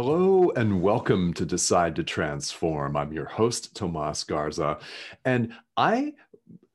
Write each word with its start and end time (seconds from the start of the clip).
Hello 0.00 0.52
and 0.54 0.80
welcome 0.80 1.34
to 1.34 1.44
Decide 1.44 1.96
to 1.96 2.04
Transform. 2.04 2.96
I'm 2.96 3.12
your 3.12 3.24
host, 3.24 3.74
Tomas 3.74 4.22
Garza, 4.22 4.78
and 5.24 5.52
I 5.76 6.14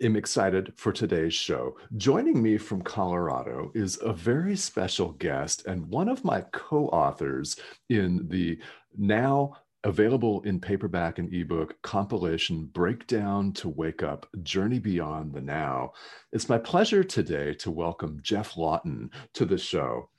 am 0.01 0.17
excited 0.17 0.73
for 0.75 0.91
today's 0.91 1.33
show. 1.33 1.77
Joining 1.95 2.43
me 2.43 2.57
from 2.57 2.81
Colorado 2.81 3.71
is 3.73 3.97
a 4.01 4.11
very 4.11 4.57
special 4.57 5.13
guest 5.13 5.65
and 5.65 5.87
one 5.87 6.09
of 6.09 6.25
my 6.25 6.41
co 6.51 6.87
authors 6.87 7.55
in 7.87 8.27
the 8.27 8.59
now 8.97 9.55
available 9.83 10.41
in 10.43 10.59
paperback 10.59 11.19
and 11.19 11.33
ebook 11.33 11.75
compilation 11.81 12.65
Breakdown 12.65 13.51
to 13.53 13.67
Wake 13.67 14.01
Up 14.01 14.25
Journey 14.41 14.79
Beyond 14.79 15.33
the 15.33 15.41
Now. 15.41 15.91
It's 16.31 16.47
my 16.47 16.57
pleasure 16.57 17.03
today 17.03 17.53
to 17.55 17.69
welcome 17.69 18.19
jeff 18.21 18.55
Lawton 18.55 19.11
to 19.33 19.45
the 19.45 19.57
show. 19.57 20.09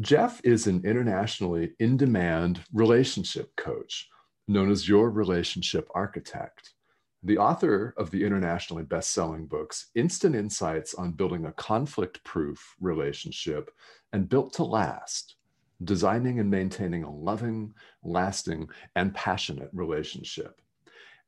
jeff 0.00 0.40
is 0.42 0.66
an 0.66 0.82
internationally 0.84 1.72
in 1.78 1.96
demand 1.96 2.64
relationship 2.72 3.54
coach 3.56 4.08
known 4.48 4.70
as 4.70 4.88
your 4.88 5.10
relationship 5.10 5.88
architect. 5.94 6.74
The 7.22 7.38
author 7.38 7.94
of 7.96 8.10
the 8.10 8.24
internationally 8.24 8.82
best 8.82 9.12
selling 9.12 9.46
books, 9.46 9.90
Instant 9.94 10.34
Insights 10.34 10.94
on 10.94 11.12
Building 11.12 11.46
a 11.46 11.52
Conflict 11.52 12.22
Proof 12.24 12.74
Relationship 12.80 13.70
and 14.12 14.28
Built 14.28 14.52
to 14.54 14.64
Last 14.64 15.36
designing 15.84 16.38
and 16.38 16.50
maintaining 16.50 17.04
a 17.04 17.10
loving, 17.10 17.74
lasting, 18.02 18.68
and 18.96 19.14
passionate 19.14 19.70
relationship. 19.72 20.60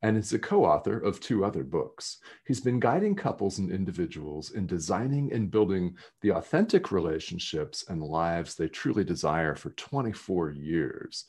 And 0.02 0.18
is 0.18 0.34
a 0.34 0.38
co 0.38 0.66
author 0.66 0.98
of 0.98 1.18
two 1.18 1.44
other 1.44 1.64
books. 1.64 2.18
He's 2.46 2.60
been 2.60 2.78
guiding 2.78 3.14
couples 3.14 3.58
and 3.58 3.72
individuals 3.72 4.50
in 4.50 4.66
designing 4.66 5.32
and 5.32 5.50
building 5.50 5.96
the 6.20 6.32
authentic 6.32 6.92
relationships 6.92 7.84
and 7.88 8.02
lives 8.02 8.54
they 8.54 8.68
truly 8.68 9.02
desire 9.02 9.54
for 9.54 9.70
24 9.70 10.50
years. 10.50 11.24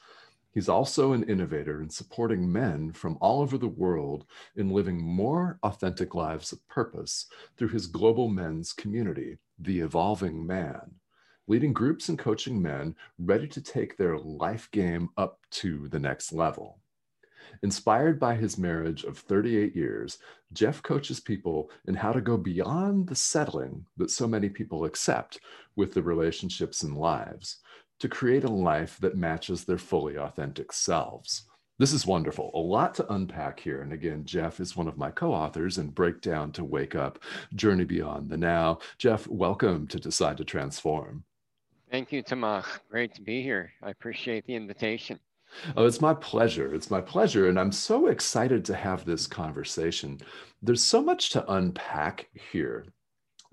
He's 0.52 0.68
also 0.68 1.14
an 1.14 1.24
innovator 1.24 1.82
in 1.82 1.90
supporting 1.90 2.52
men 2.52 2.92
from 2.92 3.18
all 3.22 3.42
over 3.42 3.58
the 3.58 3.68
world 3.68 4.26
in 4.56 4.70
living 4.70 5.02
more 5.02 5.58
authentic 5.64 6.14
lives 6.14 6.52
of 6.52 6.66
purpose 6.68 7.28
through 7.58 7.70
his 7.70 7.88
global 7.88 8.30
men's 8.30 8.74
community, 8.74 9.38
The 9.60 9.80
Evolving 9.82 10.46
Man 10.46 10.96
leading 11.48 11.74
groups 11.74 12.10
and 12.10 12.18
coaching 12.18 12.62
men 12.62 12.96
ready 13.20 13.48
to 13.48 13.62
take 13.62 13.98
their 13.98 14.18
life 14.18 14.70
game 14.72 15.10
up 15.18 15.40
to 15.52 15.88
the 15.90 16.00
next 16.00 16.34
level. 16.34 16.80
Inspired 17.64 18.20
by 18.20 18.36
his 18.36 18.58
marriage 18.58 19.04
of 19.04 19.18
38 19.18 19.76
years, 19.76 20.18
Jeff 20.54 20.82
coaches 20.82 21.20
people 21.20 21.70
in 21.88 21.96
how 21.96 22.12
to 22.12 22.22
go 22.22 22.38
beyond 22.38 23.08
the 23.08 23.16
settling 23.16 23.86
that 23.98 24.10
so 24.10 24.28
many 24.28 24.50
people 24.50 24.86
accept 24.86 25.40
with 25.76 25.94
the 25.94 26.02
relationships 26.02 26.84
and 26.84 26.98
lives 26.98 27.58
to 28.00 28.10
create 28.10 28.44
a 28.44 28.52
life 28.52 28.98
that 29.00 29.18
matches 29.18 29.64
their 29.64 29.78
fully 29.78 30.18
authentic 30.18 30.74
selves. 30.74 31.48
This 31.78 31.92
is 31.92 32.06
wonderful. 32.06 32.52
A 32.54 32.60
lot 32.60 32.96
to 32.96 33.14
unpack 33.14 33.60
here. 33.60 33.82
And 33.82 33.92
again, 33.92 34.24
Jeff 34.24 34.60
is 34.60 34.78
one 34.78 34.88
of 34.88 34.98
my 34.98 35.12
co 35.12 35.34
authors 35.34 35.78
in 35.78 35.90
Breakdown 35.90 36.52
to 36.54 36.64
Wake 36.64 36.96
Up 36.96 37.20
Journey 37.54 37.84
Beyond 37.84 38.30
the 38.30 38.38
Now. 38.38 38.80
Jeff, 38.98 39.28
welcome 39.28 39.86
to 39.88 40.00
Decide 40.00 40.38
to 40.38 40.46
Transform. 40.46 41.26
Thank 41.96 42.12
you, 42.12 42.22
Tomas. 42.22 42.66
Great 42.92 43.16
to 43.16 43.22
be 43.22 43.42
here. 43.42 43.72
I 43.82 43.90
appreciate 43.90 44.46
the 44.46 44.54
invitation. 44.54 45.18
Oh, 45.78 45.86
it's 45.86 46.02
my 46.02 46.14
pleasure. 46.14 46.76
It's 46.76 46.92
my 46.92 47.00
pleasure. 47.00 47.48
And 47.48 47.58
I'm 47.58 47.72
so 47.72 48.08
excited 48.08 48.66
to 48.66 48.76
have 48.76 49.06
this 49.06 49.28
conversation. 49.28 50.20
There's 50.62 50.84
so 50.84 51.02
much 51.02 51.30
to 51.30 51.50
unpack 51.54 52.28
here 52.52 52.86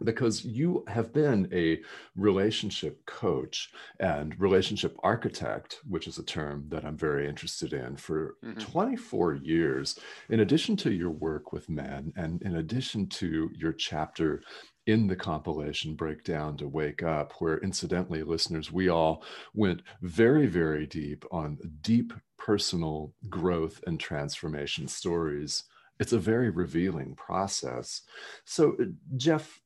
because 0.03 0.45
you 0.45 0.85
have 0.89 1.13
been 1.13 1.49
a 1.53 1.81
relationship 2.17 3.07
coach 3.07 3.71
and 4.01 4.35
relationship 4.41 4.97
architect, 5.05 5.79
which 5.89 6.09
is 6.09 6.19
a 6.19 6.25
term 6.25 6.65
that 6.69 6.85
I'm 6.85 6.97
very 6.97 7.29
interested 7.29 7.73
in 7.73 7.97
for 7.97 8.35
mm-hmm. 8.45 8.59
24 8.59 9.35
years. 9.37 10.01
In 10.31 10.41
addition 10.41 10.77
to 10.79 10.93
your 10.93 11.11
work 11.11 11.53
with 11.53 11.69
men, 11.69 12.13
and 12.17 12.43
in 12.43 12.57
addition 12.57 13.07
to 13.09 13.51
your 13.57 13.73
chapter 13.73 14.43
in 14.87 15.07
the 15.07 15.17
compilation 15.17 15.95
breakdown 15.95 16.57
to 16.57 16.67
wake 16.67 17.03
up 17.03 17.33
where 17.39 17.59
incidentally 17.59 18.23
listeners 18.23 18.73
we 18.73 18.89
all 18.89 19.23
went 19.55 19.83
very 20.01 20.47
very 20.47 20.87
deep 20.87 21.25
on 21.31 21.57
deep 21.83 22.13
personal 22.37 23.13
growth 23.29 23.81
and 23.87 24.01
transformation 24.01 24.89
stories. 24.89 25.63
It's 26.01 26.13
a 26.13 26.19
very 26.19 26.51
revealing 26.51 27.15
process. 27.15 28.03
So 28.45 28.77
jeff 29.17 29.61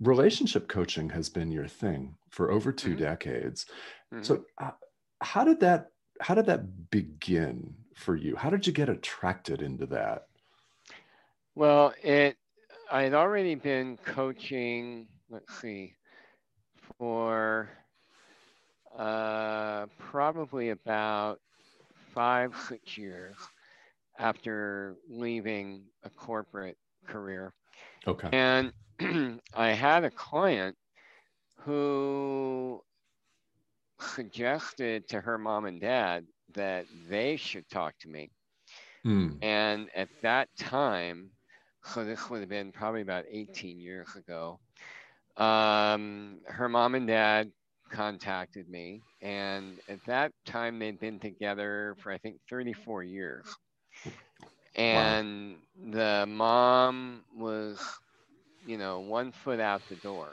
relationship 0.00 0.68
coaching 0.68 1.08
has 1.08 1.30
been 1.30 1.50
your 1.50 1.68
thing 1.68 2.16
for 2.30 2.50
over 2.50 2.72
2 2.72 2.90
mm-hmm. 2.90 2.98
decades. 2.98 3.66
Mm-hmm. 4.12 4.22
so 4.22 4.44
uh, 4.58 4.72
how 5.22 5.44
did 5.44 5.60
that 5.60 5.90
how 6.20 6.34
did 6.34 6.46
that 6.46 6.90
begin 6.90 7.74
for 7.94 8.14
you? 8.14 8.36
How 8.36 8.50
did 8.50 8.66
you 8.66 8.72
get 8.72 8.88
attracted 8.88 9.62
into 9.62 9.86
that? 9.86 10.26
Well 11.54 11.94
it 12.02 12.36
I 12.90 13.02
had 13.02 13.14
already 13.14 13.54
been 13.54 13.96
coaching, 14.04 15.06
let's 15.30 15.52
see, 15.60 15.94
for 16.98 17.68
uh, 18.96 19.86
probably 19.98 20.70
about 20.70 21.40
five, 22.14 22.54
six 22.68 22.96
years 22.96 23.36
after 24.18 24.96
leaving 25.08 25.82
a 26.04 26.10
corporate 26.10 26.76
career. 27.06 27.52
Okay. 28.06 28.28
And 28.32 28.72
I 29.54 29.70
had 29.70 30.04
a 30.04 30.10
client 30.10 30.76
who 31.60 32.82
suggested 34.00 35.08
to 35.08 35.20
her 35.20 35.38
mom 35.38 35.64
and 35.64 35.80
dad 35.80 36.26
that 36.54 36.86
they 37.08 37.36
should 37.36 37.68
talk 37.68 37.94
to 38.00 38.08
me. 38.08 38.30
Mm. 39.04 39.42
And 39.42 39.88
at 39.94 40.08
that 40.22 40.48
time, 40.56 41.30
so 41.84 42.04
this 42.04 42.30
would 42.30 42.40
have 42.40 42.48
been 42.48 42.72
probably 42.72 43.02
about 43.02 43.24
18 43.30 43.78
years 43.78 44.08
ago. 44.16 44.58
Um, 45.36 46.40
her 46.46 46.68
mom 46.68 46.94
and 46.94 47.06
dad 47.06 47.50
contacted 47.90 48.68
me, 48.68 49.02
and 49.20 49.78
at 49.88 50.04
that 50.06 50.32
time 50.46 50.78
they'd 50.78 50.98
been 50.98 51.18
together 51.18 51.96
for 52.02 52.10
I 52.12 52.18
think 52.18 52.36
34 52.48 53.02
years. 53.04 53.46
And 54.76 55.56
wow. 55.76 55.90
the 55.92 56.26
mom 56.26 57.22
was, 57.36 57.80
you 58.66 58.76
know, 58.78 59.00
one 59.00 59.32
foot 59.32 59.60
out 59.60 59.82
the 59.88 59.96
door. 59.96 60.28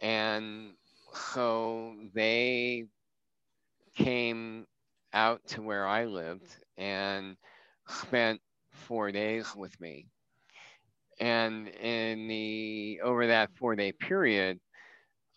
And 0.00 0.72
so 1.34 1.94
they 2.14 2.86
came 3.96 4.66
out 5.12 5.46
to 5.48 5.62
where 5.62 5.86
I 5.86 6.04
lived 6.06 6.56
and 6.76 7.36
spent 7.88 8.40
four 8.72 9.12
days 9.12 9.54
with 9.56 9.80
me 9.80 10.06
and 11.18 11.68
in 11.68 12.28
the 12.28 13.00
over 13.02 13.26
that 13.28 13.50
four 13.58 13.74
day 13.74 13.92
period 13.92 14.58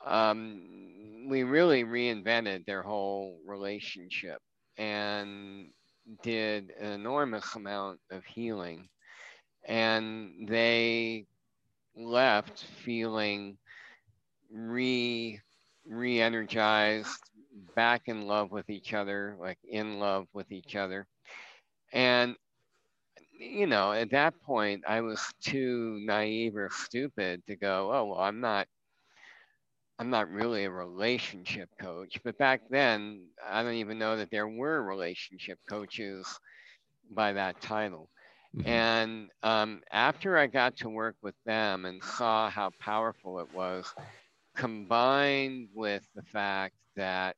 um, 0.06 1.28
we 1.30 1.44
really 1.44 1.84
reinvented 1.84 2.66
their 2.66 2.82
whole 2.82 3.40
relationship 3.46 4.40
and 4.78 5.70
did 6.24 6.72
an 6.80 6.92
enormous 6.92 7.56
amount 7.56 8.00
of 8.12 8.24
healing. 8.26 8.88
And 9.68 10.48
they 10.48 11.26
left 11.96 12.64
feeling 12.84 13.58
re 14.52 15.40
re-energized 15.86 17.20
back 17.76 18.04
in 18.06 18.28
love 18.28 18.52
with 18.52 18.70
each 18.70 18.94
other 18.94 19.36
like 19.40 19.58
in 19.64 20.00
love 20.00 20.28
with 20.34 20.52
each 20.52 20.76
other. 20.76 21.08
And 21.92 22.36
you 23.40 23.68
know, 23.68 23.92
at 23.94 24.12
that 24.12 24.40
point, 24.42 24.84
I 24.88 25.02
was 25.02 25.22
too 25.42 26.00
naive 26.04 26.56
or 26.56 26.70
stupid 26.72 27.42
to 27.48 27.56
go, 27.56 27.92
oh, 27.94 28.06
well, 28.06 28.20
I'm 28.20 28.40
not, 28.42 28.68
I'm 29.98 30.10
not 30.10 30.30
really 30.30 30.66
a 30.66 30.72
relationship 30.72 31.70
coach. 31.80 32.20
But 32.24 32.38
back 32.38 32.62
then, 32.70 33.28
I 33.48 33.64
don't 33.64 33.74
even 33.76 33.98
know 33.98 34.18
that 34.18 34.32
there 34.32 34.48
were 34.48 34.82
relationship 34.84 35.60
coaches 35.68 36.28
by 37.12 37.34
that 37.34 37.62
title. 37.62 38.10
Mm-hmm. 38.56 38.68
And 38.68 39.30
um, 39.44 39.82
after 39.92 40.38
I 40.38 40.48
got 40.48 40.78
to 40.78 40.90
work 40.90 41.16
with 41.22 41.36
them 41.46 41.86
and 41.86 42.04
saw 42.04 42.50
how 42.50 42.72
powerful 42.80 43.40
it 43.40 43.54
was, 43.54 43.94
combined 44.56 45.70
with 45.74 46.04
the 46.16 46.24
fact 46.24 46.76
that 46.96 47.36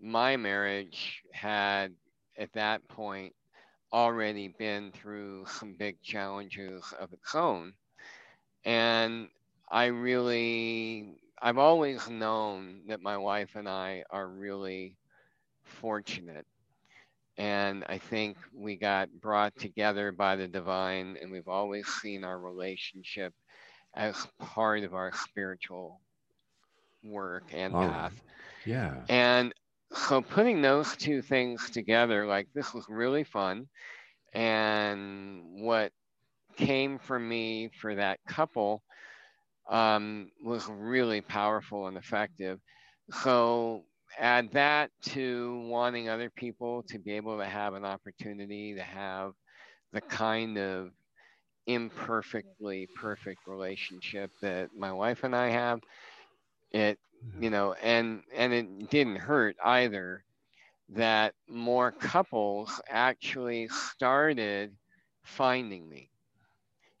my 0.00 0.36
marriage 0.36 1.22
had 1.32 1.92
at 2.38 2.52
that 2.52 2.86
point 2.88 3.34
already 3.92 4.48
been 4.48 4.92
through 4.92 5.46
some 5.48 5.74
big 5.78 6.00
challenges 6.02 6.92
of 6.98 7.12
its 7.12 7.34
own. 7.34 7.74
And 8.64 9.28
I 9.70 9.86
really, 9.86 11.16
I've 11.40 11.58
always 11.58 12.08
known 12.08 12.82
that 12.88 13.00
my 13.00 13.16
wife 13.16 13.54
and 13.56 13.68
I 13.68 14.04
are 14.10 14.28
really 14.28 14.96
fortunate. 15.64 16.46
And 17.38 17.84
I 17.88 17.98
think 17.98 18.36
we 18.52 18.76
got 18.76 19.10
brought 19.20 19.56
together 19.56 20.12
by 20.12 20.36
the 20.36 20.48
divine, 20.48 21.16
and 21.20 21.30
we've 21.30 21.48
always 21.48 21.86
seen 21.88 22.24
our 22.24 22.38
relationship 22.38 23.34
as 23.94 24.26
part 24.38 24.84
of 24.84 24.94
our 24.94 25.12
spiritual 25.12 26.00
work 27.02 27.44
and 27.52 27.78
path. 27.78 28.20
Yeah. 28.64 29.06
And 29.08 29.52
so 29.94 30.20
putting 30.30 30.62
those 30.62 30.96
two 30.96 31.22
things 31.22 31.70
together, 31.70 32.26
like 32.26 32.48
this 32.54 32.74
was 32.74 32.86
really 32.88 33.24
fun. 33.24 33.68
And 34.34 35.42
what 35.64 35.92
came 36.56 36.98
from 36.98 37.28
me 37.28 37.70
for 37.80 37.94
that 37.94 38.20
couple 38.28 38.82
um, 39.70 40.30
was 40.44 40.66
really 40.68 41.20
powerful 41.20 41.86
and 41.88 41.96
effective. 41.96 42.60
So 43.22 43.84
add 44.18 44.52
that 44.52 44.90
to 45.02 45.60
wanting 45.68 46.08
other 46.08 46.30
people 46.30 46.84
to 46.88 46.98
be 46.98 47.12
able 47.12 47.38
to 47.38 47.46
have 47.46 47.74
an 47.74 47.84
opportunity 47.84 48.74
to 48.74 48.82
have 48.82 49.32
the 49.92 50.00
kind 50.00 50.58
of 50.58 50.90
imperfectly 51.66 52.88
perfect 52.96 53.46
relationship 53.46 54.30
that 54.42 54.70
my 54.76 54.92
wife 54.92 55.24
and 55.24 55.34
I 55.34 55.50
have. 55.50 55.80
It 56.72 56.98
you 57.40 57.50
know 57.50 57.74
and 57.82 58.22
and 58.34 58.52
it 58.52 58.90
didn't 58.90 59.16
hurt 59.16 59.56
either 59.64 60.24
that 60.90 61.34
more 61.48 61.90
couples 61.90 62.80
actually 62.88 63.68
started 63.68 64.74
finding 65.22 65.88
me. 65.88 66.10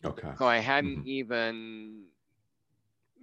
Okay. 0.04 0.28
So 0.38 0.46
i 0.46 0.58
hadn't 0.58 1.00
mm-hmm. 1.00 1.08
even 1.08 2.04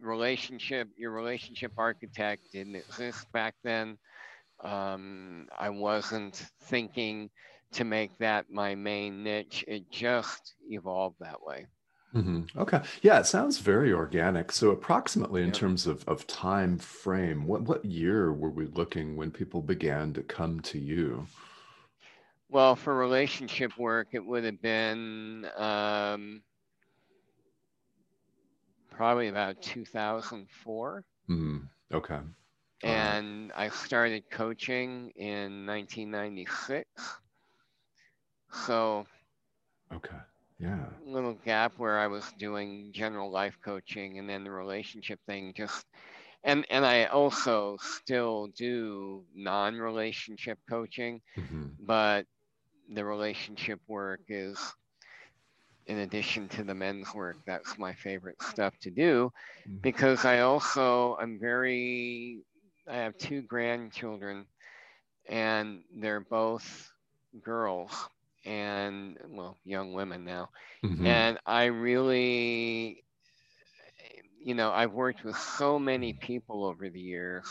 relationship 0.02 0.88
your 0.96 1.12
relationship 1.12 1.74
architect 1.78 2.52
didn't 2.52 2.76
exist 2.76 3.32
back 3.32 3.56
then. 3.64 3.98
Um, 4.64 5.48
i 5.58 5.70
wasn't 5.70 6.36
thinking 6.64 7.30
to 7.72 7.84
make 7.84 8.18
that 8.18 8.50
my 8.50 8.76
main 8.76 9.24
niche. 9.24 9.64
It 9.68 9.90
just 9.90 10.56
evolved 10.70 11.18
that 11.20 11.42
way 11.42 11.68
Mm-hmm. 12.14 12.60
Okay. 12.60 12.82
Yeah, 13.04 13.20
it 13.20 13.28
sounds 13.28 13.60
very 13.60 13.94
organic. 13.94 14.52
So, 14.52 14.72
approximately 14.72 15.44
in 15.44 15.52
terms 15.52 15.86
of, 15.86 16.08
of 16.08 16.26
time 16.26 16.80
frame, 16.80 17.46
what, 17.46 17.62
what 17.62 17.86
year 17.86 18.34
were 18.34 18.50
we 18.50 18.66
looking 18.66 19.16
when 19.16 19.30
people 19.30 19.62
began 19.62 20.14
to 20.14 20.24
come 20.24 20.60
to 20.62 20.80
you? 20.80 21.28
Well, 22.50 22.76
for 22.76 22.96
relationship 22.96 23.78
work, 23.78 24.08
it 24.14 24.26
would 24.26 24.44
have 24.44 24.60
been 24.60 25.46
um, 25.56 26.42
probably 28.90 29.28
about 29.28 29.62
2004. 29.62 31.04
Mm-hmm. 31.30 31.58
Okay. 31.94 32.20
And 32.82 33.52
I 33.56 33.70
started 33.70 34.24
coaching 34.32 35.12
in 35.16 35.68
1996. 35.68 36.88
So, 38.66 39.06
okay 39.94 40.16
yeah 40.60 40.86
little 41.06 41.38
gap 41.46 41.74
where 41.78 41.98
i 42.00 42.08
was 42.08 42.26
doing 42.38 42.92
general 42.94 43.32
life 43.32 43.58
coaching 43.64 44.20
and 44.20 44.30
then 44.30 44.44
the 44.44 44.52
relationship 44.52 45.20
thing 45.26 45.54
just 45.56 45.86
and 46.44 46.66
and 46.70 46.86
i 46.86 47.06
also 47.06 47.78
still 47.82 48.48
do 48.56 49.24
non-relationship 49.36 50.60
coaching 50.70 51.22
mm-hmm. 51.38 51.68
but 51.80 52.26
the 52.94 53.04
relationship 53.04 53.80
work 53.88 54.22
is 54.28 54.58
in 55.88 56.00
addition 56.00 56.48
to 56.50 56.64
the 56.64 56.76
men's 56.76 57.14
work 57.14 57.38
that's 57.46 57.78
my 57.78 57.94
favorite 57.94 58.42
stuff 58.42 58.78
to 58.80 58.92
do 58.92 59.32
mm-hmm. 59.68 59.78
because 59.78 60.26
i 60.26 60.40
also 60.40 61.18
i'm 61.22 61.40
very 61.40 62.40
i 62.90 62.98
have 62.98 63.18
two 63.18 63.42
grandchildren 63.42 64.46
and 65.30 65.82
they're 65.96 66.20
both 66.20 66.92
girls 67.44 68.10
and 68.46 69.18
well, 69.30 69.58
young 69.66 69.94
women 69.94 70.26
now. 70.26 70.50
Mm-hmm. 70.84 71.06
And 71.06 71.40
I 71.46 71.66
really, 71.66 73.04
you 74.44 74.56
know, 74.56 74.72
I've 74.72 74.94
worked 74.94 75.24
with 75.24 75.38
so 75.38 75.78
many 75.80 76.14
people 76.14 76.66
over 76.66 76.90
the 76.90 77.00
years 77.00 77.46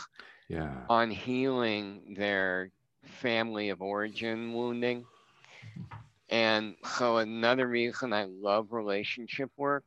yeah. 0.47 0.73
on 0.89 1.11
healing 1.11 2.15
their 2.17 2.71
family 3.03 3.69
of 3.69 3.81
origin 3.81 4.53
wounding. 4.53 5.05
And 6.29 6.75
so 6.97 7.17
another 7.17 7.67
reason 7.67 8.13
I 8.13 8.25
love 8.25 8.71
relationship 8.71 9.49
work 9.57 9.83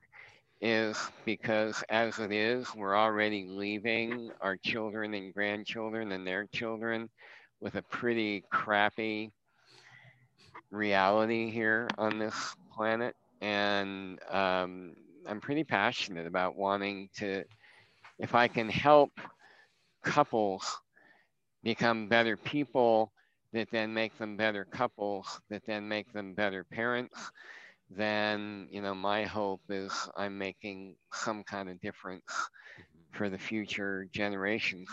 is 0.61 0.97
because 1.25 1.83
as 1.89 2.19
it 2.21 2.33
is, 2.33 2.73
we're 2.75 2.97
already 2.97 3.47
leaving 3.49 4.31
our 4.41 4.57
children 4.57 5.15
and 5.15 5.35
grandchildren 5.35 6.13
and 6.13 6.27
their 6.27 6.47
children 6.53 7.11
with 7.61 7.75
a 7.75 7.83
pretty 7.83 8.45
crappy 8.51 9.33
reality 10.73 11.51
here 11.51 11.89
on 11.99 12.19
this 12.19 12.35
planet. 12.75 13.15
And 13.41 14.19
um, 14.31 14.95
I'm 15.29 15.41
pretty 15.41 15.65
passionate 15.65 16.27
about 16.27 16.57
wanting 16.57 17.11
to, 17.19 17.45
if 18.19 18.35
I 18.35 18.49
can 18.49 18.69
help 18.69 19.11
couples 20.03 20.81
become 21.63 22.09
better 22.09 22.37
people 22.37 23.13
that 23.53 23.69
then 23.71 23.93
make 23.95 24.17
them 24.19 24.37
better 24.37 24.65
couples, 24.65 25.41
that 25.51 25.63
then 25.67 25.87
make 25.87 26.13
them 26.13 26.35
better 26.35 26.65
parents, 26.65 27.31
then, 27.91 28.69
you 28.71 28.81
know, 28.81 28.95
my 28.95 29.25
hope 29.25 29.61
is 29.69 29.93
I'm 30.17 30.39
making 30.39 30.97
some 31.13 31.45
kind 31.45 31.69
of 31.69 31.81
difference 31.81 32.25
for 33.13 33.29
the 33.29 33.39
future 33.39 34.09
generations. 34.13 34.89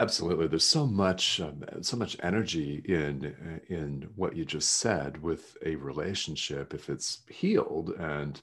Absolutely. 0.00 0.46
There's 0.46 0.64
so 0.64 0.86
much, 0.86 1.40
um, 1.40 1.62
so 1.82 1.96
much 1.96 2.16
energy 2.22 2.82
in 2.86 3.60
in 3.68 4.08
what 4.16 4.34
you 4.34 4.44
just 4.44 4.76
said 4.76 5.22
with 5.22 5.56
a 5.64 5.76
relationship. 5.76 6.72
If 6.72 6.88
it's 6.88 7.18
healed 7.28 7.90
and 7.98 8.40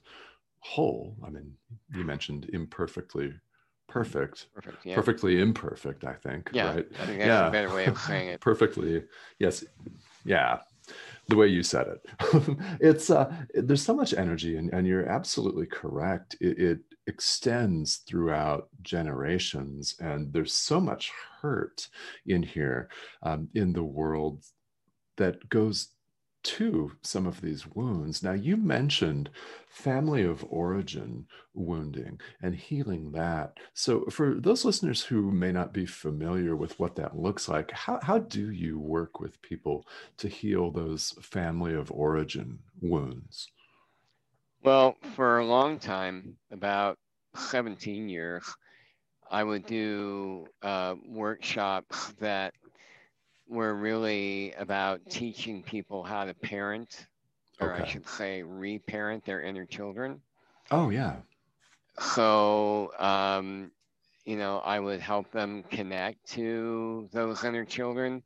whole, 0.60 1.16
I 1.24 1.30
mean, 1.30 1.52
you 1.92 2.04
mentioned 2.04 2.48
imperfectly 2.52 3.34
perfect, 3.88 4.46
perfect 4.54 4.86
yeah. 4.86 4.94
perfectly 4.94 5.40
imperfect. 5.40 6.04
I 6.04 6.14
think. 6.14 6.50
Yeah, 6.52 6.74
right? 6.74 6.86
I 7.00 7.06
think 7.06 7.18
that's 7.18 7.26
yeah. 7.26 7.48
a 7.48 7.50
better 7.50 7.74
way 7.74 7.86
of 7.86 7.98
saying 7.98 8.28
it. 8.34 8.40
perfectly, 8.40 9.02
yes, 9.40 9.64
yeah 10.24 10.60
the 11.28 11.36
way 11.36 11.46
you 11.46 11.62
said 11.62 11.86
it. 11.86 12.06
it's 12.80 13.10
uh, 13.10 13.32
there's 13.54 13.82
so 13.82 13.94
much 13.94 14.14
energy, 14.14 14.56
and, 14.56 14.72
and 14.72 14.86
you're 14.86 15.06
absolutely 15.08 15.66
correct. 15.66 16.36
It, 16.40 16.58
it, 16.58 16.78
extends 17.08 17.98
throughout 18.06 18.68
generations, 18.82 19.96
and 19.98 20.32
there's 20.32 20.52
so 20.52 20.80
much 20.80 21.10
hurt 21.40 21.88
in 22.26 22.42
here 22.42 22.88
um, 23.22 23.48
in 23.54 23.72
the 23.72 23.82
world 23.82 24.44
that 25.16 25.48
goes 25.48 25.88
to 26.44 26.92
some 27.02 27.26
of 27.26 27.40
these 27.40 27.66
wounds. 27.66 28.22
Now, 28.22 28.32
you 28.32 28.56
mentioned 28.56 29.28
family 29.68 30.22
of 30.22 30.46
origin 30.48 31.26
wounding 31.52 32.20
and 32.42 32.54
healing 32.54 33.10
that. 33.12 33.58
So, 33.74 34.04
for 34.06 34.34
those 34.34 34.64
listeners 34.64 35.02
who 35.02 35.32
may 35.32 35.52
not 35.52 35.72
be 35.72 35.84
familiar 35.84 36.56
with 36.56 36.78
what 36.78 36.94
that 36.96 37.18
looks 37.18 37.48
like, 37.48 37.70
how, 37.72 37.98
how 38.02 38.18
do 38.18 38.50
you 38.50 38.78
work 38.78 39.20
with 39.20 39.42
people 39.42 39.86
to 40.18 40.28
heal 40.28 40.70
those 40.70 41.14
family 41.20 41.74
of 41.74 41.90
origin 41.90 42.60
wounds? 42.80 43.48
Well, 44.62 44.96
for 45.16 45.38
a 45.38 45.44
long 45.44 45.78
time, 45.80 46.38
about 46.50 46.98
17 47.34 48.08
years, 48.08 48.56
I 49.30 49.42
would 49.44 49.66
do 49.66 50.52
uh, 50.62 50.96
workshops 51.06 52.12
that 52.20 52.54
were 53.48 53.74
really 53.74 54.52
about 54.54 55.08
teaching 55.08 55.62
people 55.62 56.04
how 56.04 56.24
to 56.26 56.34
parent, 56.34 57.08
or 57.58 57.72
okay. 57.72 57.82
I 57.82 57.84
should 57.84 58.06
say, 58.08 58.42
reparent 58.42 59.24
their 59.24 59.42
inner 59.42 59.66
children. 59.66 60.22
Oh, 60.70 60.90
yeah. 60.90 61.22
So, 62.00 62.92
um, 62.98 63.72
you 64.24 64.36
know, 64.36 64.58
I 64.58 64.78
would 64.80 65.00
help 65.00 65.30
them 65.32 65.62
connect 65.64 66.24
to 66.32 67.08
those 67.12 67.44
inner 67.44 67.64
children, 67.64 68.22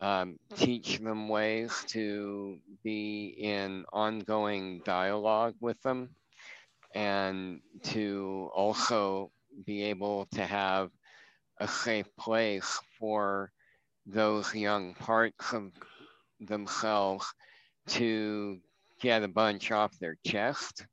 um, 0.00 0.38
teach 0.56 0.98
them 0.98 1.28
ways 1.28 1.84
to 1.88 2.58
be 2.82 3.34
in 3.38 3.84
ongoing 3.92 4.82
dialogue 4.84 5.54
with 5.60 5.80
them, 5.82 6.10
and 6.94 7.60
to 7.82 8.50
also 8.54 9.30
be 9.64 9.84
able 9.84 10.26
to 10.32 10.44
have 10.44 10.90
a 11.58 11.68
safe 11.68 12.08
place 12.16 12.78
for 12.98 13.50
those 14.06 14.54
young 14.54 14.94
parts 14.94 15.52
of 15.52 15.72
themselves 16.40 17.26
to 17.86 18.58
get 19.00 19.22
a 19.22 19.28
bunch 19.28 19.70
off 19.72 19.98
their 19.98 20.16
chest. 20.26 20.86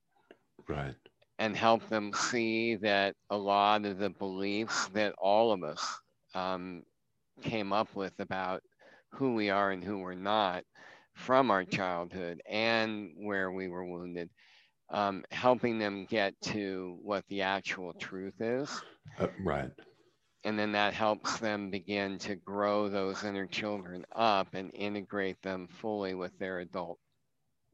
Right. 0.68 0.96
And 1.40 1.58
help 1.58 1.88
them 1.90 2.14
see 2.14 2.76
that 2.78 3.16
a 3.30 3.38
lot 3.38 3.86
of 3.86 3.98
the 3.98 4.10
beliefs 4.10 4.88
that 4.90 5.14
all 5.18 5.52
of 5.52 5.64
us 5.64 6.00
um, 6.34 6.84
came 7.42 7.74
up 7.74 7.94
with 7.96 8.14
about 8.20 8.62
who 9.14 9.36
we 9.36 9.50
are 9.50 9.72
and 9.72 9.84
who 9.84 10.00
we're 10.00 10.14
not 10.14 10.64
from 11.14 11.52
our 11.52 11.64
childhood 11.64 12.42
and 12.50 13.12
where 13.18 13.52
we 13.52 13.68
were 13.68 13.86
wounded, 13.86 14.30
um, 14.90 15.24
helping 15.32 15.80
them 15.80 16.06
get 16.10 16.34
to 16.42 16.98
what 17.02 17.24
the 17.30 17.42
actual 17.42 17.94
truth 17.94 18.42
is. 18.42 18.70
Uh, 19.20 19.28
right. 19.44 19.70
And 20.44 20.60
then 20.60 20.74
that 20.74 20.94
helps 20.94 21.38
them 21.38 21.70
begin 21.70 22.18
to 22.20 22.36
grow 22.36 22.90
those 22.90 23.24
inner 23.24 23.46
children 23.46 24.06
up 24.14 24.48
and 24.54 24.72
integrate 24.74 25.42
them 25.42 25.68
fully 25.68 26.16
with 26.16 26.38
their 26.38 26.60
adult 26.60 27.00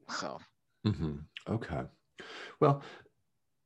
self. 0.08 0.42
Mm-hmm. 0.86 1.16
Okay. 1.48 1.82
Well, 2.60 2.82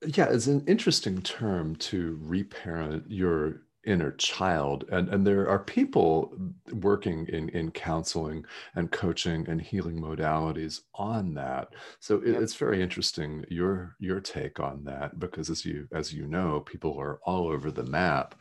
yeah, 0.07 0.29
it's 0.31 0.47
an 0.47 0.65
interesting 0.67 1.21
term 1.23 1.77
to 1.77 2.19
reparent 2.23 3.11
your 3.11 3.63
inner 3.87 4.13
child 4.13 4.85
and 4.91 5.09
and 5.09 5.27
there 5.27 5.49
are 5.49 5.59
people 5.59 6.35
working 6.73 7.27
in 7.29 7.49
in 7.51 7.71
counseling 7.71 8.45
and 8.75 8.91
coaching 8.91 9.47
and 9.49 9.61
healing 9.61 10.01
modalities 10.01 10.81
on 10.95 11.35
that. 11.35 11.69
So 12.01 12.17
it, 12.23 12.31
it's 12.31 12.55
very 12.55 12.83
interesting 12.83 13.45
your 13.49 13.97
your 13.99 14.21
take 14.21 14.61
on 14.61 14.85
that 14.85 15.19
because 15.19 15.51
as 15.51 15.65
you 15.65 15.89
as 15.93 16.13
you 16.13 16.27
know 16.27 16.61
people 16.61 16.99
are 16.99 17.21
all 17.25 17.49
over 17.49 17.71
the 17.71 17.85
map 17.85 18.35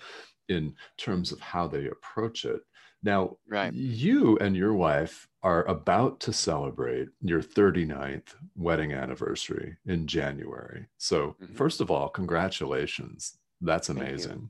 in 0.49 0.75
terms 0.97 1.31
of 1.31 1.39
how 1.39 1.67
they 1.67 1.87
approach 1.87 2.45
it. 2.45 2.61
Now 3.01 3.37
right. 3.49 3.73
you 3.73 4.37
and 4.37 4.55
your 4.55 4.73
wife 4.73 5.27
are 5.41 5.65
about 5.65 6.21
to 6.21 6.31
celebrate 6.31 7.09
your 7.21 7.41
39th 7.41 8.35
wedding 8.55 8.93
anniversary 8.93 9.77
in 9.85 10.07
january. 10.07 10.87
So 10.97 11.35
mm-hmm. 11.41 11.53
first 11.53 11.81
of 11.81 11.91
all 11.91 12.09
congratulations. 12.09 13.37
That's 13.61 13.89
amazing 13.89 14.49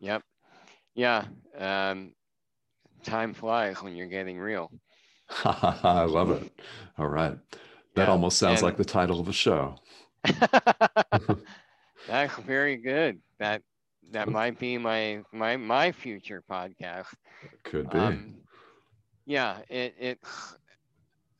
Yep. 0.00 0.22
Yeah. 0.94 1.24
Um, 1.58 2.12
time 3.02 3.34
flies 3.34 3.82
when 3.82 3.94
you're 3.94 4.06
getting 4.06 4.38
real. 4.38 4.70
I 5.44 6.04
love 6.04 6.30
it. 6.30 6.52
All 6.98 7.08
right. 7.08 7.36
That 7.94 8.06
yeah. 8.06 8.10
almost 8.10 8.38
sounds 8.38 8.60
and... 8.60 8.66
like 8.66 8.76
the 8.76 8.84
title 8.84 9.20
of 9.20 9.28
a 9.28 9.32
show. 9.32 9.76
That's 12.08 12.36
very 12.40 12.76
good. 12.76 13.20
That 13.38 13.62
that 14.10 14.28
might 14.28 14.58
be 14.58 14.78
my 14.78 15.22
my 15.32 15.56
my 15.56 15.92
future 15.92 16.42
podcast. 16.50 17.06
Could 17.62 17.90
be. 17.90 17.98
Um, 17.98 18.34
yeah, 19.26 19.58
it 19.68 19.94
it. 19.98 20.18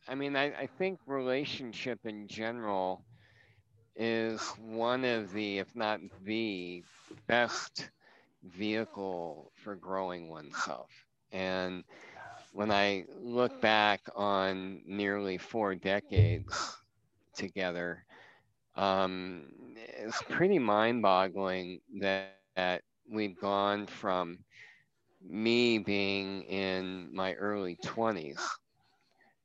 I 0.07 0.15
mean, 0.15 0.35
I, 0.35 0.45
I 0.53 0.67
think 0.77 0.99
relationship 1.07 1.99
in 2.05 2.27
general 2.27 3.03
is 3.95 4.41
one 4.59 5.03
of 5.03 5.31
the, 5.33 5.59
if 5.59 5.75
not 5.75 5.99
the 6.23 6.83
best 7.27 7.89
vehicle 8.45 9.51
for 9.55 9.75
growing 9.75 10.29
oneself. 10.29 10.89
And 11.31 11.83
when 12.53 12.71
I 12.71 13.05
look 13.21 13.61
back 13.61 14.01
on 14.15 14.81
nearly 14.85 15.37
four 15.37 15.75
decades 15.75 16.77
together, 17.35 18.05
um, 18.75 19.43
it's 19.75 20.21
pretty 20.29 20.59
mind 20.59 21.01
boggling 21.01 21.81
that, 22.01 22.33
that 22.55 22.81
we've 23.11 23.37
gone 23.39 23.87
from 23.87 24.39
me 25.21 25.77
being 25.77 26.43
in 26.43 27.09
my 27.13 27.33
early 27.33 27.77
20s 27.83 28.41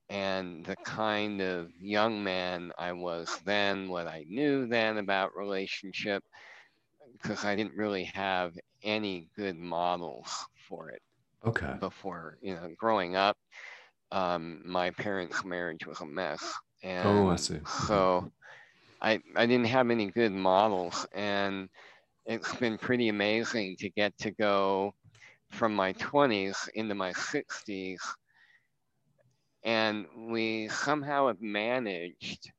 and 0.09 0.64
the 0.64 0.76
kind 0.85 1.40
of 1.40 1.71
young 1.80 2.23
man 2.23 2.73
I 2.78 2.92
was 2.92 3.40
then, 3.45 3.88
what 3.88 4.07
I 4.07 4.25
knew 4.28 4.66
then 4.66 4.99
about 4.99 5.37
relationship, 5.37 6.23
because 7.12 7.45
I 7.45 7.54
didn't 7.57 7.76
really 7.76 8.04
have 8.04 8.52
any 8.82 9.28
good 9.37 9.56
models 9.56 10.30
for 10.68 10.90
it. 10.90 11.02
Okay. 11.44 11.80
Before, 11.80 12.38
you 12.42 12.54
know, 12.54 12.70
growing 12.78 13.16
up, 13.16 13.37
um, 14.12 14.62
my 14.66 14.90
parents' 14.92 15.44
marriage 15.44 15.87
was 15.87 16.00
a 16.00 16.06
mess. 16.06 16.54
And 16.82 17.06
oh, 17.06 17.28
I 17.28 17.37
see. 17.37 17.60
So 17.66 18.30
I, 19.00 19.20
I 19.37 19.46
didn't 19.46 19.66
have 19.68 19.90
any 19.90 20.10
good 20.10 20.32
models. 20.32 21.06
And 21.12 21.68
it's 22.26 22.54
been 22.56 22.78
pretty 22.78 23.08
amazing 23.08 23.76
to 23.80 23.90
get 23.90 24.16
to 24.20 24.32
go 24.32 24.94
from 25.50 25.75
my 25.76 25.92
20s 25.94 26.68
into 26.75 26.94
my 26.94 27.12
60s. 27.12 28.02
And 29.64 30.06
we 30.30 30.68
somehow 30.68 31.28
have 31.28 31.40
managed 31.40 32.52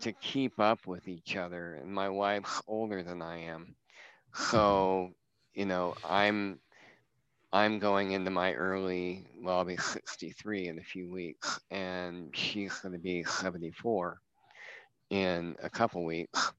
to 0.00 0.12
keep 0.12 0.58
up 0.60 0.86
with 0.86 1.08
each 1.08 1.36
other. 1.36 1.74
And 1.76 1.92
my 1.92 2.08
wife's 2.10 2.62
older 2.66 3.02
than 3.02 3.22
I 3.22 3.38
am. 3.38 3.76
So 4.34 5.14
you 5.54 5.66
know, 5.66 5.94
I'm 6.04 6.60
I'm 7.52 7.78
going 7.80 8.12
into 8.12 8.30
my 8.30 8.52
early, 8.54 9.26
well, 9.42 9.58
I'll 9.58 9.64
be 9.64 9.76
63 9.78 10.68
in 10.68 10.78
a 10.78 10.82
few 10.82 11.10
weeks, 11.10 11.60
and 11.70 12.34
she's 12.36 12.74
going 12.80 12.92
to 12.92 12.98
be 13.00 13.24
74 13.24 14.18
in 15.10 15.56
a 15.62 15.70
couple 15.70 16.04
weeks. 16.04 16.52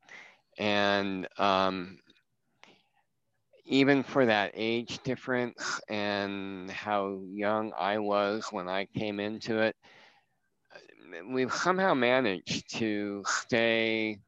And 0.57 1.27
um, 1.37 1.97
even 3.65 4.03
for 4.03 4.25
that 4.25 4.51
age 4.55 5.01
difference 5.03 5.79
and 5.87 6.69
how 6.69 7.21
young 7.31 7.71
I 7.77 7.99
was 7.99 8.47
when 8.51 8.67
I 8.67 8.85
came 8.85 9.19
into 9.19 9.59
it, 9.59 9.75
we've 11.31 11.53
somehow 11.53 11.93
managed 11.93 12.75
to 12.77 13.23
stay 13.27 14.19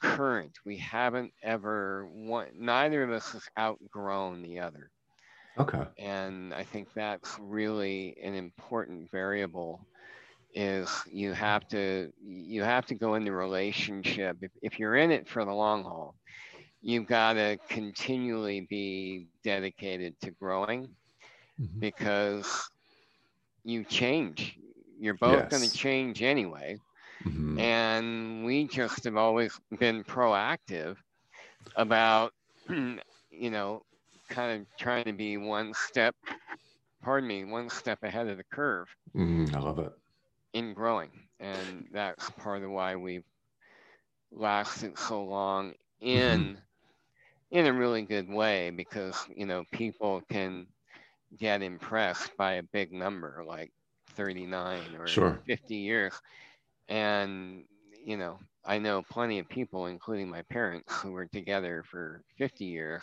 current. 0.00 0.58
We 0.64 0.76
haven't 0.78 1.32
ever 1.42 2.08
one, 2.12 2.48
neither 2.54 3.02
of 3.02 3.10
us 3.10 3.32
has 3.32 3.42
outgrown 3.58 4.42
the 4.42 4.60
other. 4.60 4.90
Okay. 5.58 5.84
And 5.98 6.54
I 6.54 6.62
think 6.62 6.88
that's 6.94 7.36
really 7.40 8.16
an 8.22 8.34
important 8.34 9.10
variable 9.10 9.84
is 10.54 10.88
you 11.10 11.32
have 11.32 11.68
to 11.68 12.10
you 12.24 12.62
have 12.62 12.86
to 12.86 12.94
go 12.94 13.14
into 13.14 13.32
relationship 13.32 14.36
if, 14.40 14.50
if 14.62 14.78
you're 14.78 14.96
in 14.96 15.10
it 15.10 15.28
for 15.28 15.44
the 15.44 15.52
long 15.52 15.82
haul 15.82 16.14
you've 16.80 17.06
got 17.06 17.34
to 17.34 17.58
continually 17.68 18.66
be 18.70 19.26
dedicated 19.44 20.18
to 20.20 20.30
growing 20.30 20.88
mm-hmm. 21.60 21.78
because 21.78 22.70
you 23.62 23.84
change 23.84 24.58
you're 24.98 25.14
both 25.14 25.38
yes. 25.38 25.50
going 25.50 25.68
to 25.68 25.76
change 25.76 26.22
anyway 26.22 26.78
Mm-hmm. 27.24 27.58
And 27.58 28.44
we 28.44 28.64
just 28.64 29.04
have 29.04 29.16
always 29.16 29.58
been 29.78 30.04
proactive 30.04 30.96
about, 31.76 32.32
you 32.68 33.50
know, 33.50 33.82
kind 34.28 34.60
of 34.60 34.66
trying 34.78 35.04
to 35.04 35.12
be 35.12 35.36
one 35.36 35.74
step, 35.74 36.14
pardon 37.02 37.28
me, 37.28 37.44
one 37.44 37.70
step 37.70 38.02
ahead 38.02 38.28
of 38.28 38.36
the 38.36 38.44
curve. 38.44 38.88
Mm, 39.14 39.54
I 39.54 39.58
love 39.58 39.78
it. 39.78 39.92
In 40.52 40.74
growing. 40.74 41.10
And 41.40 41.86
that's 41.92 42.30
part 42.30 42.62
of 42.62 42.70
why 42.70 42.96
we've 42.96 43.24
lasted 44.32 44.98
so 44.98 45.24
long 45.24 45.72
in 46.00 46.40
mm-hmm. 46.40 46.54
in 47.50 47.66
a 47.66 47.72
really 47.72 48.02
good 48.02 48.28
way 48.28 48.70
because 48.70 49.16
you 49.34 49.46
know 49.46 49.64
people 49.72 50.22
can 50.28 50.66
get 51.38 51.62
impressed 51.62 52.36
by 52.36 52.54
a 52.54 52.62
big 52.62 52.92
number 52.92 53.42
like 53.46 53.72
39 54.10 54.80
or 54.98 55.06
sure. 55.06 55.40
50 55.46 55.76
years 55.76 56.12
and, 56.88 57.64
you 58.04 58.16
know, 58.16 58.38
I 58.64 58.78
know 58.78 59.02
plenty 59.10 59.38
of 59.38 59.48
people, 59.48 59.86
including 59.86 60.28
my 60.28 60.42
parents, 60.42 60.92
who 61.00 61.12
were 61.12 61.26
together 61.26 61.84
for 61.90 62.22
50 62.36 62.64
years, 62.64 63.02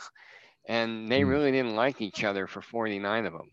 and 0.67 1.07
they 1.07 1.21
mm. 1.21 1.29
really 1.29 1.51
didn't 1.51 1.75
like 1.75 2.01
each 2.01 2.23
other 2.23 2.47
for 2.47 2.61
49 2.61 3.25
of 3.25 3.33
them. 3.33 3.51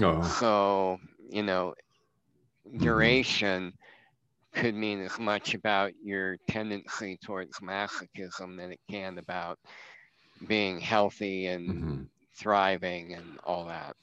Oh. 0.00 0.22
So, 0.22 0.98
you 1.28 1.42
know, 1.42 1.74
mm-hmm. 2.66 2.78
duration 2.78 3.72
could 4.52 4.74
mean 4.74 5.00
as 5.00 5.18
much 5.18 5.54
about 5.54 5.92
your 6.02 6.36
tendency 6.48 7.18
towards 7.24 7.58
masochism 7.58 8.56
than 8.56 8.72
it 8.72 8.80
can 8.88 9.18
about 9.18 9.58
being 10.46 10.80
healthy 10.80 11.46
and 11.46 11.68
mm-hmm. 11.68 12.02
thriving 12.36 13.14
and 13.14 13.38
all 13.44 13.66
that. 13.66 13.96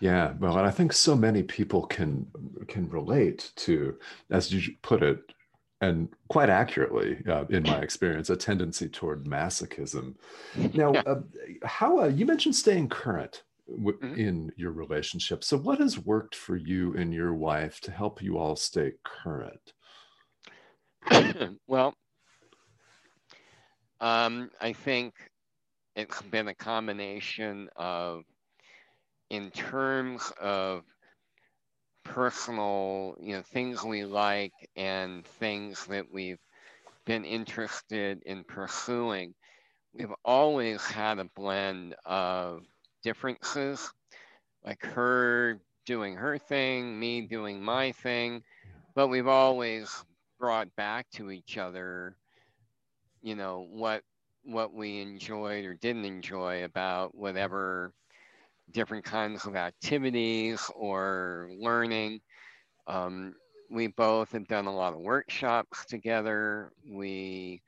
Yeah, 0.00 0.34
well, 0.38 0.58
and 0.58 0.66
I 0.66 0.70
think 0.70 0.92
so 0.92 1.16
many 1.16 1.42
people 1.42 1.86
can 1.86 2.26
can 2.68 2.88
relate 2.90 3.52
to, 3.56 3.98
as 4.30 4.52
you 4.52 4.74
put 4.82 5.02
it, 5.02 5.32
and 5.80 6.08
quite 6.28 6.50
accurately, 6.50 7.22
uh, 7.28 7.44
in 7.48 7.62
my 7.62 7.78
experience, 7.78 8.28
a 8.30 8.36
tendency 8.36 8.88
toward 8.88 9.24
masochism. 9.24 10.14
Now, 10.74 10.94
uh, 10.94 11.20
how 11.64 12.00
uh, 12.00 12.06
you 12.08 12.26
mentioned 12.26 12.56
staying 12.56 12.88
current 12.88 13.42
w- 13.68 13.98
mm-hmm. 13.98 14.20
in 14.20 14.52
your 14.56 14.72
relationship. 14.72 15.44
So, 15.44 15.56
what 15.58 15.78
has 15.78 15.98
worked 15.98 16.34
for 16.34 16.56
you 16.56 16.94
and 16.94 17.12
your 17.12 17.34
wife 17.34 17.80
to 17.82 17.90
help 17.90 18.22
you 18.22 18.38
all 18.38 18.56
stay 18.56 18.92
current? 19.04 19.72
well, 21.66 21.94
um, 24.00 24.50
I 24.60 24.72
think 24.72 25.14
it's 25.94 26.20
been 26.22 26.48
a 26.48 26.54
combination 26.54 27.68
of 27.76 28.24
in 29.30 29.50
terms 29.50 30.32
of 30.40 30.84
personal, 32.04 33.16
you 33.20 33.36
know, 33.36 33.42
things 33.42 33.82
we 33.84 34.04
like 34.04 34.52
and 34.76 35.26
things 35.26 35.86
that 35.86 36.06
we've 36.12 36.40
been 37.06 37.24
interested 37.24 38.22
in 38.26 38.44
pursuing, 38.44 39.34
we've 39.94 40.12
always 40.24 40.84
had 40.86 41.18
a 41.18 41.24
blend 41.36 41.94
of 42.04 42.62
differences, 43.02 43.90
like 44.64 44.82
her 44.84 45.60
doing 45.86 46.16
her 46.16 46.38
thing, 46.38 46.98
me 46.98 47.22
doing 47.22 47.62
my 47.62 47.92
thing, 47.92 48.42
but 48.94 49.08
we've 49.08 49.28
always 49.28 50.04
brought 50.38 50.74
back 50.76 51.08
to 51.12 51.30
each 51.30 51.58
other, 51.58 52.16
you 53.22 53.34
know, 53.34 53.66
what 53.70 54.02
what 54.44 54.72
we 54.72 55.00
enjoyed 55.00 55.64
or 55.64 55.74
didn't 55.74 56.04
enjoy 56.04 56.64
about 56.64 57.14
whatever 57.14 57.92
different 58.72 59.04
kinds 59.04 59.46
of 59.46 59.56
activities 59.56 60.70
or 60.74 61.50
learning. 61.58 62.20
Um, 62.86 63.34
we 63.70 63.88
both 63.88 64.32
have 64.32 64.46
done 64.48 64.66
a 64.66 64.74
lot 64.74 64.92
of 64.92 65.00
workshops 65.00 65.84
together. 65.86 66.72
We, 66.88 67.62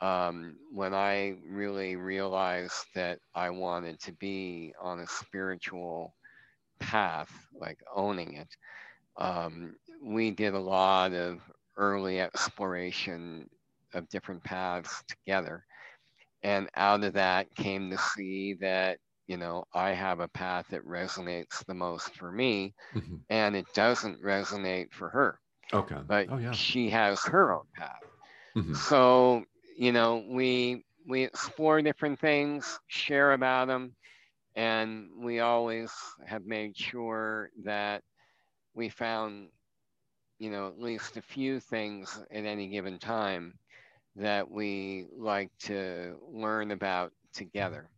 um, 0.00 0.56
when 0.72 0.94
I 0.94 1.36
really 1.46 1.96
realized 1.96 2.86
that 2.94 3.18
I 3.34 3.50
wanted 3.50 4.00
to 4.00 4.12
be 4.12 4.72
on 4.80 5.00
a 5.00 5.06
spiritual 5.06 6.14
path, 6.78 7.30
like 7.52 7.78
owning 7.94 8.34
it, 8.34 8.48
um, 9.18 9.74
we 10.02 10.30
did 10.30 10.54
a 10.54 10.60
lot 10.60 11.12
of 11.12 11.40
early 11.76 12.20
exploration 12.20 13.48
of 13.94 14.08
different 14.08 14.42
paths 14.44 15.02
together. 15.08 15.64
And 16.42 16.68
out 16.76 17.04
of 17.04 17.14
that 17.14 17.54
came 17.56 17.90
to 17.90 17.98
see 17.98 18.54
that 18.60 18.98
you 19.28 19.36
know, 19.36 19.64
I 19.74 19.90
have 19.90 20.20
a 20.20 20.28
path 20.28 20.66
that 20.70 20.84
resonates 20.86 21.64
the 21.66 21.74
most 21.74 22.14
for 22.16 22.32
me, 22.32 22.74
mm-hmm. 22.94 23.16
and 23.28 23.54
it 23.54 23.66
doesn't 23.74 24.22
resonate 24.22 24.90
for 24.90 25.10
her. 25.10 25.38
Okay. 25.72 25.98
But 26.06 26.28
oh, 26.30 26.38
yeah. 26.38 26.52
she 26.52 26.88
has 26.90 27.22
her 27.24 27.52
own 27.52 27.66
path. 27.76 28.00
Mm-hmm. 28.56 28.74
So, 28.74 29.44
you 29.76 29.92
know, 29.92 30.24
we 30.28 30.84
we 31.06 31.22
explore 31.22 31.82
different 31.82 32.18
things, 32.18 32.80
share 32.86 33.34
about 33.34 33.68
them, 33.68 33.94
and 34.56 35.10
we 35.18 35.40
always 35.40 35.92
have 36.26 36.46
made 36.46 36.76
sure 36.76 37.50
that 37.64 38.02
we 38.74 38.88
found, 38.88 39.50
you 40.38 40.50
know, 40.50 40.68
at 40.68 40.80
least 40.80 41.18
a 41.18 41.22
few 41.22 41.60
things 41.60 42.18
at 42.30 42.44
any 42.44 42.68
given 42.68 42.98
time 42.98 43.58
that 44.16 44.50
we 44.50 45.06
like 45.16 45.50
to 45.60 46.16
learn 46.32 46.70
about 46.70 47.12
together. 47.34 47.90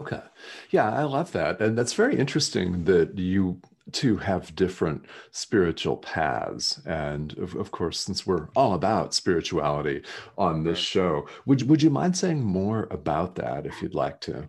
Okay. 0.00 0.22
Yeah, 0.70 0.90
I 0.90 1.02
love 1.02 1.32
that. 1.32 1.60
And 1.60 1.76
that's 1.76 1.94
very 1.94 2.16
interesting 2.16 2.84
that 2.84 3.18
you 3.18 3.60
two 3.90 4.18
have 4.18 4.54
different 4.54 5.04
spiritual 5.30 5.96
paths. 5.96 6.80
And 6.86 7.36
of, 7.38 7.54
of 7.54 7.70
course, 7.70 7.98
since 8.00 8.26
we're 8.26 8.48
all 8.54 8.74
about 8.74 9.14
spirituality 9.14 10.02
on 10.36 10.62
this 10.62 10.78
show, 10.78 11.26
would, 11.46 11.68
would 11.68 11.82
you 11.82 11.90
mind 11.90 12.16
saying 12.16 12.42
more 12.42 12.86
about 12.90 13.34
that 13.36 13.66
if 13.66 13.80
you'd 13.82 13.94
like 13.94 14.20
to? 14.22 14.46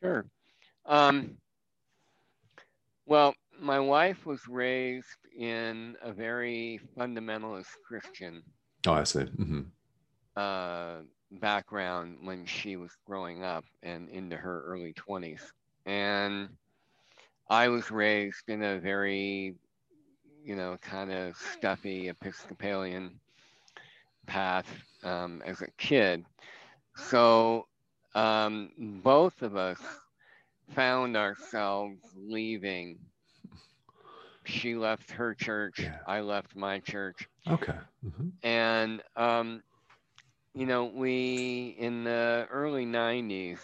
Sure. 0.00 0.24
Um, 0.86 1.36
well, 3.06 3.34
my 3.60 3.78
wife 3.78 4.24
was 4.24 4.40
raised 4.48 5.06
in 5.38 5.96
a 6.02 6.12
very 6.12 6.80
fundamentalist 6.96 7.66
Christian. 7.86 8.42
Oh, 8.86 8.92
I 8.94 9.04
see. 9.04 9.20
Mm-hmm. 9.20 9.60
Uh, 10.34 11.02
background 11.30 12.18
when 12.22 12.44
she 12.46 12.76
was 12.76 12.90
growing 13.06 13.44
up 13.44 13.64
and 13.82 14.08
into 14.08 14.36
her 14.36 14.62
early 14.62 14.94
20s. 14.94 15.40
And 15.86 16.48
I 17.48 17.68
was 17.68 17.90
raised 17.90 18.48
in 18.48 18.62
a 18.62 18.78
very, 18.78 19.54
you 20.44 20.56
know, 20.56 20.76
kind 20.80 21.12
of 21.12 21.36
stuffy 21.36 22.08
Episcopalian 22.08 23.18
path 24.26 24.66
um, 25.02 25.42
as 25.44 25.60
a 25.62 25.70
kid. 25.76 26.24
So 26.96 27.66
um, 28.14 28.70
both 29.02 29.42
of 29.42 29.56
us 29.56 29.78
found 30.74 31.16
ourselves 31.16 32.00
leaving. 32.16 32.98
She 34.44 34.74
left 34.74 35.10
her 35.12 35.34
church. 35.34 35.80
Yeah. 35.80 35.98
I 36.06 36.20
left 36.20 36.56
my 36.56 36.78
church. 36.80 37.28
Okay. 37.48 37.74
Mm-hmm. 38.04 38.28
And 38.42 39.02
um, 39.16 39.62
you 40.54 40.66
know, 40.66 40.84
we 40.84 41.76
in 41.78 42.04
the 42.04 42.46
early 42.50 42.86
90s, 42.86 43.58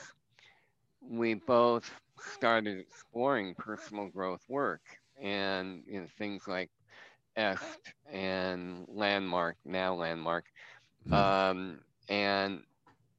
we 1.00 1.34
both 1.34 1.90
started 2.34 2.78
exploring 2.78 3.54
personal 3.54 4.08
growth 4.08 4.42
work 4.48 4.82
and 5.20 5.82
you 5.86 6.00
know, 6.00 6.06
things 6.18 6.42
like 6.46 6.70
EST 7.36 7.92
and 8.10 8.86
Landmark, 8.88 9.56
now 9.64 9.94
Landmark. 9.94 10.44
Mm-hmm. 11.08 11.14
Um, 11.14 11.78
and 12.08 12.62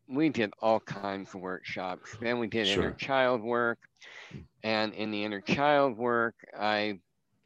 we 0.08 0.30
did 0.30 0.51
all 0.62 0.80
kinds 0.80 1.34
of 1.34 1.41
workshops. 1.41 2.15
Then 2.21 2.39
we 2.39 2.47
did 2.47 2.67
sure. 2.67 2.84
inner 2.84 2.91
child 2.93 3.41
work. 3.41 3.80
And 4.63 4.93
in 4.93 5.12
the 5.12 5.23
inner 5.23 5.41
child 5.41 5.97
work, 5.97 6.36
I 6.58 6.99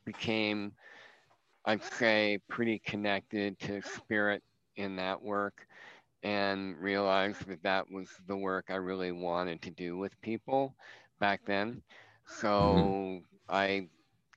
became, 0.05 0.73
I'd 1.65 1.84
say, 1.84 2.39
pretty 2.47 2.79
connected 2.79 3.60
to 3.62 3.81
spirit 3.81 4.43
in 4.75 4.95
that 4.97 5.21
work 5.21 5.67
and 6.23 6.77
realized 6.77 7.47
that 7.47 7.63
that 7.63 7.89
was 7.91 8.07
the 8.27 8.38
work 8.38 8.65
I 8.69 8.75
really 8.75 9.12
wanted 9.12 9.62
to 9.63 9.71
do 9.71 9.97
with 9.97 10.19
people 10.21 10.75
back 11.19 11.41
then. 11.45 11.81
So 12.39 12.47
mm-hmm. 12.47 13.25
I 13.49 13.88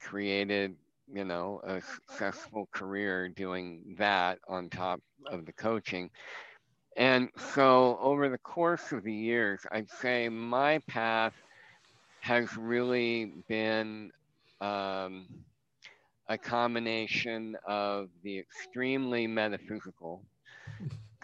created, 0.00 0.76
you 1.12 1.24
know, 1.24 1.60
a 1.64 1.80
successful 1.80 2.68
career 2.72 3.28
doing 3.28 3.94
that 3.98 4.38
on 4.48 4.70
top 4.70 5.00
of 5.26 5.46
the 5.46 5.52
coaching. 5.52 6.10
And 6.96 7.28
so 7.54 7.98
over 8.00 8.28
the 8.28 8.38
course 8.38 8.92
of 8.92 9.02
the 9.02 9.12
years, 9.12 9.60
I'd 9.72 9.90
say 9.90 10.28
my 10.28 10.78
path 10.86 11.34
has 12.20 12.56
really 12.56 13.32
been 13.48 14.10
um, 14.60 15.26
a 16.28 16.38
combination 16.38 17.56
of 17.66 18.08
the 18.22 18.38
extremely 18.38 19.26
metaphysical 19.26 20.22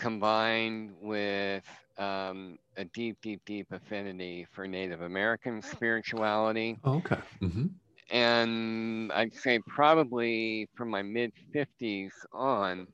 combined 0.00 0.92
with 1.00 1.62
um, 1.98 2.58
a 2.76 2.84
deep, 2.84 3.18
deep, 3.22 3.42
deep 3.44 3.70
affinity 3.70 4.46
for 4.50 4.66
Native 4.66 5.02
American 5.02 5.62
spirituality. 5.62 6.78
Oh, 6.82 6.96
okay. 6.96 7.18
Mm-hmm. 7.42 7.66
And 8.10 9.12
I'd 9.12 9.34
say 9.34 9.60
probably 9.60 10.68
from 10.74 10.88
my 10.88 11.02
mid 11.02 11.32
50s 11.54 12.10
on, 12.32 12.88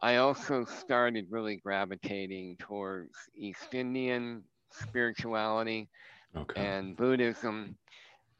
I 0.00 0.16
also 0.16 0.64
started 0.64 1.26
really 1.30 1.56
gravitating 1.56 2.58
towards 2.58 3.14
East 3.34 3.72
Indian 3.72 4.44
spirituality 4.70 5.88
okay. 6.36 6.60
and 6.60 6.96
Buddhism. 6.96 7.76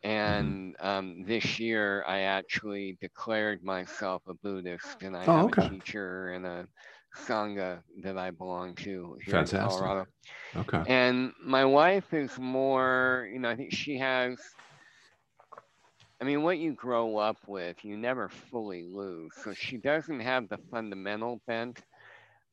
And 0.03 0.75
mm-hmm. 0.75 0.87
um, 0.87 1.25
this 1.25 1.59
year, 1.59 2.05
I 2.07 2.21
actually 2.21 2.99
declared 3.01 3.65
myself 3.65 4.23
a 4.29 4.35
Buddhist, 4.35 5.03
and 5.03 5.17
I 5.17 5.25
oh, 5.25 5.37
have 5.37 5.45
okay. 5.47 5.67
a 5.67 5.71
teacher 5.71 6.33
and 6.33 6.45
a 6.45 6.69
sangha 7.15 7.81
that 8.03 8.19
I 8.19 8.31
belong 8.31 8.75
to 8.77 9.17
here 9.25 9.35
Fantastic. 9.35 9.61
in 9.61 9.69
Colorado. 9.69 10.07
Okay. 10.57 10.83
And 10.87 11.33
my 11.43 11.65
wife 11.65 12.13
is 12.13 12.37
more, 12.39 13.29
you 13.33 13.39
know, 13.39 13.51
I 13.51 13.57
think 13.57 13.73
she 13.73 13.99
has. 13.99 14.39
I 16.21 16.25
mean, 16.25 16.43
what 16.43 16.59
you 16.59 16.73
grow 16.73 17.19
up 17.19 17.37
with, 17.47 17.85
you 17.85 17.97
never 17.97 18.29
fully 18.29 18.85
lose. 18.85 19.33
So 19.43 19.53
she 19.53 19.77
doesn't 19.77 20.21
have 20.21 20.49
the 20.49 20.59
fundamental 20.71 21.41
bent, 21.47 21.81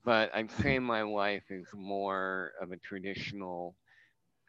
but 0.03 0.33
I'd 0.35 0.51
say 0.51 0.79
my 0.79 1.03
wife 1.03 1.43
is 1.49 1.67
more 1.73 2.51
of 2.61 2.71
a 2.71 2.77
traditional 2.77 3.75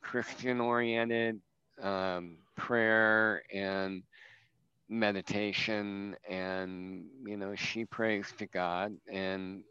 Christian 0.03 0.61
oriented 0.61 1.41
um, 1.81 2.39
prayer 2.57 3.43
and 3.53 4.03
meditation 4.89 6.15
and 6.29 7.07
you 7.25 7.37
know 7.37 7.55
she 7.55 7.83
prays 7.87 8.27
to 8.37 8.45
god 8.47 8.95
and 9.11 9.63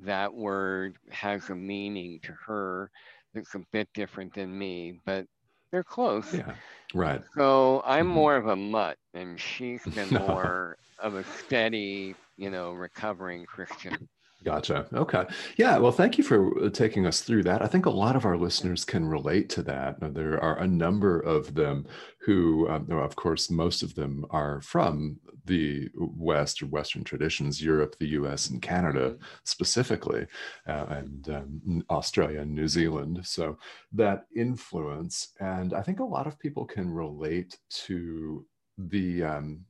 that 0.00 0.32
word 0.32 0.96
has 1.10 1.48
a 1.50 1.54
meaning 1.54 2.20
to 2.22 2.32
her 2.32 2.90
that's 3.34 3.54
a 3.54 3.60
bit 3.72 3.88
different 3.94 4.34
than 4.34 4.56
me, 4.56 5.00
but 5.04 5.26
they're 5.70 5.84
close. 5.84 6.32
Yeah, 6.34 6.54
right. 6.94 7.22
So 7.36 7.82
I'm 7.84 8.06
mm-hmm. 8.06 8.14
more 8.14 8.36
of 8.36 8.46
a 8.46 8.56
mutt, 8.56 8.98
and 9.14 9.38
she's 9.38 9.84
been 9.84 10.08
more 10.26 10.78
of 10.98 11.14
a 11.14 11.24
steady, 11.24 12.14
you 12.36 12.50
know, 12.50 12.72
recovering 12.72 13.44
Christian. 13.44 14.08
Gotcha. 14.46 14.86
Okay. 14.94 15.24
Yeah. 15.56 15.76
Well, 15.78 15.90
thank 15.90 16.16
you 16.18 16.22
for 16.22 16.66
uh, 16.66 16.70
taking 16.70 17.04
us 17.04 17.20
through 17.20 17.42
that. 17.42 17.62
I 17.62 17.66
think 17.66 17.84
a 17.84 17.90
lot 17.90 18.14
of 18.14 18.24
our 18.24 18.36
listeners 18.36 18.84
can 18.84 19.04
relate 19.04 19.48
to 19.50 19.62
that. 19.64 19.96
There 20.14 20.40
are 20.40 20.60
a 20.60 20.68
number 20.68 21.18
of 21.18 21.56
them 21.56 21.84
who, 22.20 22.68
um, 22.68 22.86
of 22.92 23.16
course, 23.16 23.50
most 23.50 23.82
of 23.82 23.96
them 23.96 24.24
are 24.30 24.60
from 24.60 25.18
the 25.46 25.88
West 25.96 26.62
or 26.62 26.66
Western 26.66 27.02
traditions, 27.02 27.60
Europe, 27.60 27.96
the 27.98 28.10
US, 28.20 28.50
and 28.50 28.62
Canada 28.62 29.10
mm-hmm. 29.10 29.22
specifically, 29.42 30.28
uh, 30.68 30.86
and 30.90 31.28
um, 31.28 31.82
Australia 31.90 32.42
and 32.42 32.54
New 32.54 32.68
Zealand. 32.68 33.22
So 33.24 33.58
that 33.94 34.26
influence. 34.36 35.32
And 35.40 35.74
I 35.74 35.82
think 35.82 35.98
a 35.98 36.04
lot 36.04 36.28
of 36.28 36.38
people 36.38 36.66
can 36.66 36.88
relate 36.88 37.58
to 37.86 38.46
the, 38.78 39.24
um, 39.24 39.64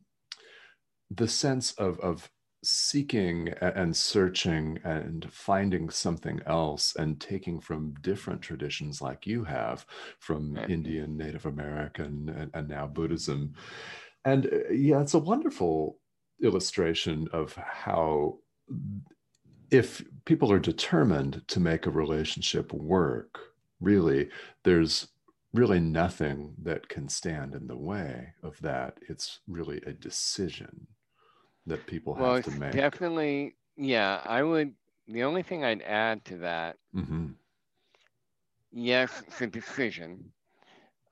the 1.10 1.28
sense 1.28 1.72
of, 1.78 1.98
of 2.00 2.30
seeking 2.66 3.48
and 3.60 3.96
searching 3.96 4.78
and 4.84 5.26
finding 5.32 5.88
something 5.88 6.40
else 6.46 6.94
and 6.96 7.20
taking 7.20 7.60
from 7.60 7.94
different 8.00 8.42
traditions 8.42 9.00
like 9.00 9.26
you 9.26 9.44
have 9.44 9.86
from 10.18 10.54
Right. 10.54 10.70
Indian, 10.70 11.16
Native 11.16 11.46
American, 11.46 12.28
and, 12.36 12.50
and 12.54 12.68
now 12.68 12.86
Buddhism. 12.86 13.54
And 14.24 14.46
uh, 14.46 14.72
yeah, 14.72 15.00
it's 15.00 15.14
a 15.14 15.18
wonderful 15.18 15.98
illustration 16.42 17.28
of 17.32 17.54
how 17.54 18.38
if 19.70 20.04
people 20.24 20.52
are 20.52 20.58
determined 20.58 21.42
to 21.48 21.60
make 21.60 21.86
a 21.86 21.90
relationship 21.90 22.72
work, 22.72 23.38
really, 23.80 24.28
there's 24.64 25.08
really 25.52 25.80
nothing 25.80 26.54
that 26.62 26.88
can 26.88 27.08
stand 27.08 27.54
in 27.54 27.66
the 27.66 27.76
way 27.76 28.34
of 28.42 28.60
that. 28.60 28.98
It's 29.08 29.40
really 29.46 29.80
a 29.86 29.92
decision 29.92 30.86
that 31.66 31.86
people 31.86 32.14
Well, 32.14 32.36
have 32.36 32.42
to 32.44 32.50
make. 32.52 32.72
definitely, 32.72 33.56
yeah, 33.76 34.20
I 34.24 34.42
would, 34.42 34.74
the 35.06 35.24
only 35.24 35.42
thing 35.42 35.64
I'd 35.64 35.82
add 35.82 36.24
to 36.26 36.38
that, 36.38 36.76
hmm 36.92 37.36
yes, 38.72 39.22
it's 39.26 39.40
a 39.40 39.46
decision. 39.46 40.32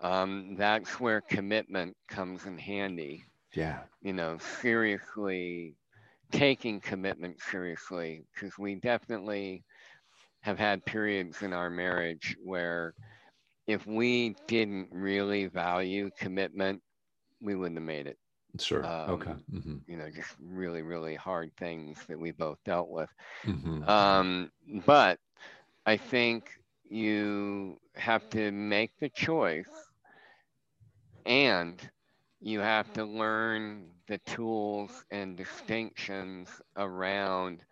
Um, 0.01 0.57
that's 0.57 1.01
where 1.01 1.21
commitment 1.21 1.97
comes 2.09 2.47
in 2.47 2.59
handy. 2.59 3.25
Yeah. 3.55 3.85
You 4.03 4.13
know, 4.13 4.39
seriously 4.61 5.77
taking 6.33 6.81
commitment 6.81 7.41
seriously, 7.41 8.25
because 8.35 8.59
we 8.59 8.77
definitely 8.77 9.65
have 10.43 10.59
had 10.59 10.85
periods 10.85 11.43
in 11.43 11.53
our 11.53 11.71
marriage 11.71 12.37
where 12.43 12.95
if 13.67 13.87
we 13.87 14.35
didn't 14.47 14.89
really 14.93 15.47
value 15.47 16.11
commitment, 16.19 16.83
we 17.41 17.55
wouldn't 17.55 17.79
have 17.79 17.87
made 17.87 18.07
it. 18.07 18.19
Sure. 18.59 18.91
Um, 18.91 19.33
okay. 19.33 19.35
hmm 19.51 19.79
You 19.87 19.97
know, 19.97 20.11
just 20.11 20.37
really, 20.41 20.83
really 20.83 21.15
hard 21.15 21.53
things 21.57 21.99
that 22.09 22.19
we 22.19 22.33
both 22.33 22.59
dealt 22.65 22.89
with. 22.91 23.11
hmm 23.45 23.85
Um, 23.87 24.51
but 24.87 25.19
I 25.87 25.97
think 25.97 26.45
you 26.85 27.79
have 27.97 28.29
to 28.31 28.51
make 28.53 28.93
the 28.99 29.09
choice 29.11 29.69
and 31.27 31.91
you 32.41 32.61
have 32.61 32.93
to 32.93 33.05
learn 33.05 33.91
the 34.07 34.19
tools 34.19 35.05
and 35.11 35.37
distinctions 35.37 36.49
around 36.77 37.63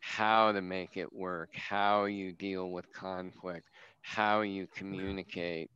how 0.00 0.52
to 0.52 0.60
make 0.60 0.96
it 0.96 1.12
work, 1.12 1.50
how 1.54 2.04
you 2.04 2.32
deal 2.32 2.70
with 2.70 2.90
conflict, 2.92 3.68
how 4.00 4.40
you 4.42 4.66
communicate. 4.74 5.70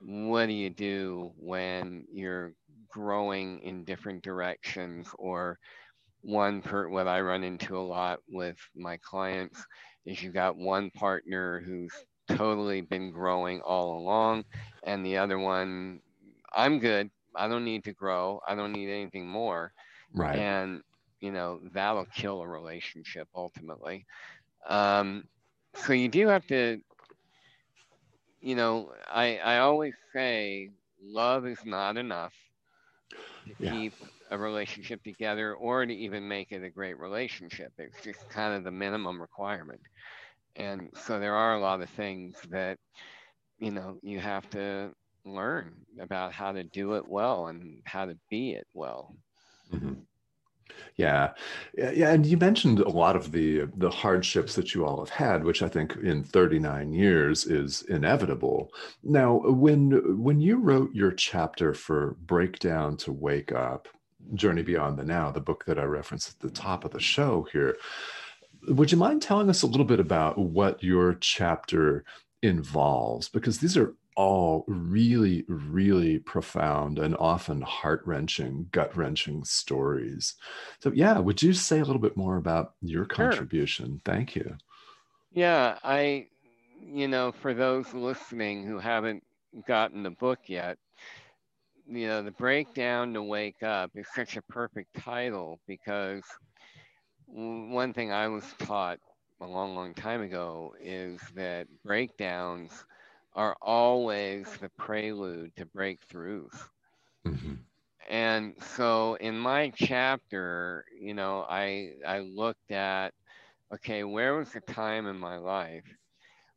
What 0.00 0.46
do 0.46 0.52
you 0.52 0.70
do 0.70 1.32
when 1.38 2.06
you're 2.12 2.52
growing 2.92 3.60
in 3.60 3.84
different 3.84 4.22
directions 4.22 5.08
or 5.18 5.58
one 6.22 6.62
per 6.62 6.88
what 6.88 7.08
I 7.08 7.20
run 7.20 7.42
into 7.42 7.76
a 7.76 7.80
lot 7.80 8.20
with 8.28 8.56
my 8.76 8.96
clients 8.98 9.64
is 10.06 10.22
you 10.22 10.30
got 10.30 10.56
one 10.56 10.90
partner 10.90 11.60
who's 11.64 11.92
totally 12.28 12.80
been 12.80 13.10
growing 13.10 13.60
all 13.62 13.98
along 13.98 14.44
and 14.84 15.04
the 15.04 15.18
other 15.18 15.38
one 15.38 16.00
I'm 16.54 16.78
good. 16.78 17.10
I 17.34 17.48
don't 17.48 17.64
need 17.64 17.84
to 17.84 17.92
grow. 17.94 18.40
I 18.46 18.54
don't 18.54 18.72
need 18.72 18.90
anything 18.90 19.26
more. 19.26 19.72
Right. 20.14 20.38
And 20.38 20.82
you 21.20 21.32
know, 21.32 21.60
that'll 21.72 22.06
kill 22.06 22.42
a 22.42 22.48
relationship 22.48 23.28
ultimately. 23.34 24.06
Um, 24.68 25.24
so 25.74 25.92
you 25.94 26.08
do 26.08 26.28
have 26.28 26.46
to 26.48 26.80
you 28.40 28.56
know, 28.56 28.92
I 29.10 29.38
I 29.38 29.58
always 29.60 29.94
say 30.12 30.70
love 31.02 31.46
is 31.46 31.64
not 31.64 31.96
enough 31.96 32.34
to 33.46 33.54
Yeah. 33.58 33.70
keep 33.70 33.94
a 34.30 34.38
relationship 34.38 35.02
together 35.04 35.54
or 35.54 35.86
to 35.86 35.92
even 35.94 36.28
make 36.28 36.52
it 36.52 36.62
a 36.64 36.70
great 36.70 36.98
relationship. 36.98 37.72
It's 37.78 38.00
just 38.00 38.28
kind 38.28 38.54
of 38.54 38.64
the 38.64 38.70
minimum 38.72 39.20
requirement. 39.20 39.80
And 40.56 40.90
so 40.96 41.20
there 41.20 41.34
are 41.36 41.54
a 41.54 41.60
lot 41.60 41.82
of 41.82 41.90
things 41.90 42.40
that, 42.50 42.78
you 43.58 43.70
know, 43.72 43.98
you 44.02 44.20
have 44.20 44.48
to 44.50 44.94
learn 45.24 45.84
about 46.00 46.32
how 46.32 46.52
to 46.52 46.64
do 46.64 46.94
it 46.94 47.08
well 47.08 47.48
and 47.48 47.82
how 47.86 48.06
to 48.06 48.18
be 48.30 48.52
it 48.52 48.66
well. 48.74 49.16
Mhm. 49.70 50.06
Yeah, 50.96 51.32
yeah, 51.76 52.12
and 52.12 52.26
you 52.26 52.36
mentioned 52.36 52.80
a 52.80 52.88
lot 52.88 53.16
of 53.16 53.32
the 53.32 53.66
the 53.76 53.90
hardships 53.90 54.54
that 54.56 54.74
you 54.74 54.84
all 54.84 54.98
have 54.98 55.08
had, 55.08 55.42
which 55.44 55.62
I 55.62 55.68
think 55.68 55.96
in 55.96 56.22
39 56.22 56.92
years 56.92 57.46
is 57.46 57.82
inevitable. 57.82 58.70
Now, 59.02 59.40
when 59.44 60.22
when 60.22 60.40
you 60.40 60.56
wrote 60.58 60.94
your 60.94 61.12
chapter 61.12 61.72
for 61.72 62.16
Breakdown 62.26 62.96
to 62.98 63.12
Wake 63.12 63.52
Up, 63.52 63.88
Journey 64.34 64.62
Beyond 64.62 64.98
the 64.98 65.04
Now, 65.04 65.30
the 65.30 65.40
book 65.40 65.64
that 65.66 65.78
I 65.78 65.84
referenced 65.84 66.30
at 66.30 66.40
the 66.40 66.50
top 66.50 66.84
of 66.84 66.90
the 66.90 67.00
show 67.00 67.46
here, 67.52 67.76
would 68.68 68.92
you 68.92 68.98
mind 68.98 69.22
telling 69.22 69.48
us 69.48 69.62
a 69.62 69.66
little 69.66 69.86
bit 69.86 70.00
about 70.00 70.38
what 70.38 70.82
your 70.82 71.14
chapter 71.14 72.04
involves? 72.42 73.28
Because 73.28 73.58
these 73.58 73.76
are 73.76 73.94
all 74.16 74.64
really, 74.68 75.44
really 75.48 76.18
profound 76.20 76.98
and 76.98 77.16
often 77.16 77.62
heart 77.62 78.02
wrenching, 78.06 78.68
gut 78.72 78.96
wrenching 78.96 79.44
stories. 79.44 80.34
So, 80.80 80.92
yeah, 80.92 81.18
would 81.18 81.42
you 81.42 81.52
say 81.54 81.80
a 81.80 81.84
little 81.84 82.00
bit 82.02 82.16
more 82.16 82.36
about 82.36 82.74
your 82.80 83.06
Sure. 83.06 83.46
contribution? 83.46 84.00
Thank 84.04 84.36
you. 84.36 84.56
Yeah, 85.30 85.78
I, 85.82 86.28
you 86.80 87.08
know, 87.08 87.32
for 87.32 87.54
those 87.54 87.92
listening 87.94 88.64
who 88.66 88.78
haven't 88.78 89.24
gotten 89.66 90.02
the 90.02 90.10
book 90.10 90.40
yet, 90.48 90.78
you 91.86 92.06
know, 92.06 92.22
the 92.22 92.30
breakdown 92.30 93.12
to 93.14 93.22
wake 93.22 93.62
up 93.62 93.90
is 93.94 94.08
such 94.14 94.36
a 94.36 94.42
perfect 94.42 94.94
title 95.00 95.60
because 95.66 96.24
one 97.26 97.92
thing 97.92 98.12
I 98.12 98.28
was 98.28 98.44
taught 98.58 99.00
a 99.40 99.46
long, 99.46 99.74
long 99.74 99.94
time 99.94 100.22
ago 100.22 100.74
is 100.80 101.20
that 101.34 101.66
breakdowns 101.84 102.84
are 103.34 103.56
always 103.60 104.56
the 104.58 104.68
prelude 104.70 105.54
to 105.56 105.66
breakthroughs. 105.66 106.68
Mhm. 107.24 107.64
And 108.08 108.54
so 108.62 109.14
in 109.14 109.38
my 109.38 109.70
chapter, 109.70 110.84
you 111.00 111.14
know, 111.14 111.44
I 111.48 111.94
I 112.06 112.20
looked 112.20 112.70
at 112.72 113.12
okay, 113.74 114.04
where 114.04 114.34
was 114.36 114.52
the 114.52 114.60
time 114.60 115.06
in 115.06 115.16
my 115.18 115.36
life 115.38 115.84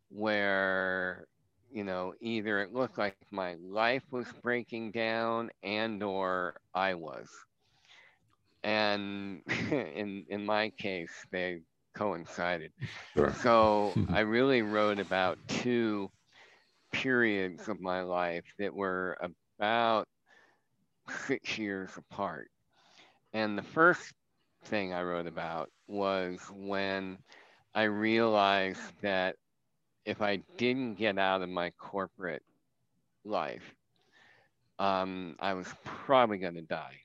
where 0.10 1.28
you 1.72 1.84
know 1.84 2.14
either 2.22 2.60
it 2.62 2.74
looked 2.74 2.98
like 2.98 3.18
my 3.24 3.46
life 3.50 3.96
was 4.02 4.20
breaking 4.34 4.82
down 4.84 5.42
and 5.56 6.02
or 6.04 6.56
I 6.74 6.94
was. 6.96 7.30
And 8.64 9.42
in 9.72 10.26
in 10.30 10.46
my 10.46 10.70
case, 10.72 11.14
they 11.32 11.62
coincided. 11.96 12.72
Sure. 13.14 13.36
So 13.42 13.96
I 14.08 14.22
really 14.22 14.62
wrote 14.62 15.00
about 15.00 15.40
two 15.48 16.12
periods 16.96 17.68
of 17.70 17.80
my 17.82 18.02
life 18.02 18.46
that 18.60 18.74
were 18.74 19.18
about 19.60 20.08
six 21.28 21.58
years 21.58 21.92
apart. 21.98 22.50
And 23.34 23.58
the 23.58 23.64
first 23.64 24.14
thing 24.66 24.94
I 24.94 25.04
wrote 25.04 25.28
about 25.28 25.70
was 25.88 26.40
when 26.54 27.18
I 27.74 27.84
realized 27.84 28.94
that 29.02 29.36
if 30.06 30.22
I 30.22 30.38
didn't 30.58 30.96
get 30.96 31.18
out 31.18 31.42
of 31.42 31.50
my 31.50 31.72
corporate 31.72 32.44
life, 33.26 33.76
um, 34.80 35.36
I 35.40 35.54
was 35.54 35.74
probably 35.84 36.38
going 36.38 36.56
to 36.56 36.62
die. 36.62 37.00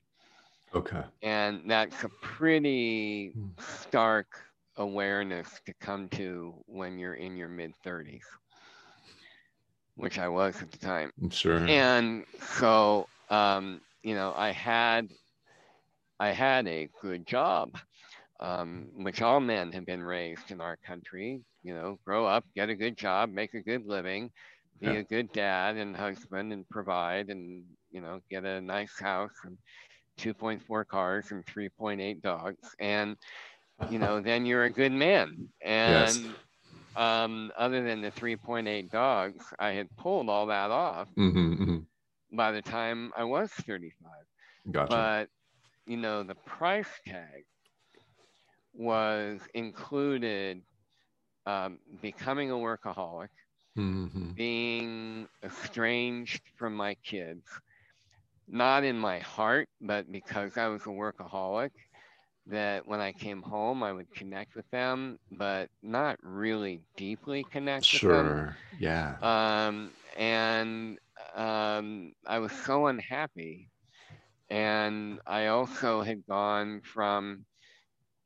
Okay. 0.73 1.03
And 1.23 1.69
that's 1.69 2.03
a 2.03 2.09
pretty 2.21 3.35
Hmm. 3.35 3.49
stark 3.59 4.27
awareness 4.77 5.61
to 5.65 5.73
come 5.73 6.09
to 6.09 6.63
when 6.67 6.97
you're 6.99 7.15
in 7.15 7.35
your 7.37 7.49
mid 7.49 7.75
30s, 7.83 8.25
which 9.95 10.19
I 10.19 10.29
was 10.29 10.61
at 10.61 10.71
the 10.71 10.77
time. 10.79 11.11
I'm 11.21 11.29
Sure. 11.29 11.69
And 11.69 12.25
so, 12.59 13.07
um, 13.29 13.81
you 14.03 14.15
know, 14.15 14.33
I 14.35 14.51
had, 14.51 15.09
I 16.19 16.31
had 16.31 16.67
a 16.67 16.89
good 17.01 17.25
job, 17.27 17.77
um, 18.39 18.91
which 19.03 19.21
all 19.21 19.39
men 19.41 19.71
have 19.73 19.85
been 19.85 20.03
raised 20.03 20.51
in 20.51 20.61
our 20.61 20.77
country. 20.77 21.43
You 21.63 21.75
know, 21.75 21.99
grow 22.05 22.25
up, 22.27 22.45
get 22.55 22.69
a 22.69 22.75
good 22.75 22.97
job, 22.97 23.29
make 23.31 23.53
a 23.55 23.61
good 23.61 23.85
living, 23.85 24.31
be 24.79 24.87
Yeah. 24.87 24.97
a 24.97 25.03
good 25.03 25.31
dad 25.33 25.77
and 25.77 25.95
husband, 25.95 26.53
and 26.53 26.69
provide, 26.69 27.29
and 27.29 27.65
you 27.91 28.01
know, 28.01 28.21
get 28.29 28.45
a 28.45 28.61
nice 28.61 28.99
house 28.99 29.35
and 29.45 29.57
2.4 30.17 30.85
cars 30.85 31.31
and 31.31 31.45
3.8 31.45 32.21
dogs, 32.21 32.75
and 32.79 33.17
you 33.89 33.99
know, 33.99 34.21
then 34.21 34.45
you're 34.45 34.65
a 34.65 34.71
good 34.71 34.91
man. 34.93 35.49
Yes. 35.85 36.19
Um, 36.95 37.51
other 37.57 37.83
than 37.83 38.01
the 38.01 38.11
3.8 38.11 38.89
dogs, 38.91 39.53
I 39.59 39.71
had 39.71 39.95
pulled 39.95 40.29
all 40.29 40.47
that 40.47 40.71
off 40.71 41.09
hmm 41.15 41.53
hmm 41.55 41.79
by 42.31 42.51
the 42.51 42.61
time 42.61 43.11
I 43.15 43.23
was 43.23 43.51
35. 43.51 44.25
Gotcha. 44.71 44.87
But, 44.87 45.29
you 45.85 45.97
know, 45.97 46.23
the 46.23 46.35
price 46.35 46.99
tag 47.05 47.45
was 48.73 49.47
included 49.53 50.63
um, 51.45 51.79
becoming 52.01 52.51
a 52.51 52.55
workaholic, 52.55 53.29
hmm 53.75 54.31
being 54.35 55.27
estranged 55.43 56.41
from 56.57 56.75
my 56.75 56.95
kids, 56.95 57.45
not 58.47 58.83
in 58.83 58.97
my 58.97 59.19
heart, 59.19 59.69
but 59.81 60.11
because 60.11 60.57
I 60.57 60.67
was 60.67 60.83
a 60.85 60.89
workaholic. 60.89 61.71
That 62.47 62.87
when 62.87 62.99
I 63.01 63.13
came 63.13 63.41
home, 63.43 63.83
I 63.83 63.93
would 63.93 64.11
connect 64.13 64.55
with 64.55 64.69
them, 64.71 65.19
but 65.31 65.69
not 65.81 66.17
really 66.23 66.83
deeply 66.97 67.45
connect 67.45 67.91
sure. 67.91 67.93
with 67.93 68.05
them. 68.07 68.43
Yeah. 68.77 69.17
Um, 69.21 69.93
and 70.17 70.99
um, 71.35 72.13
I 72.25 72.39
was 72.39 72.53
so 72.53 72.87
unhappy. 72.87 73.71
And 74.49 75.19
I 75.25 75.47
also 75.47 76.01
had 76.03 76.25
gone 76.27 76.81
from, 76.81 77.45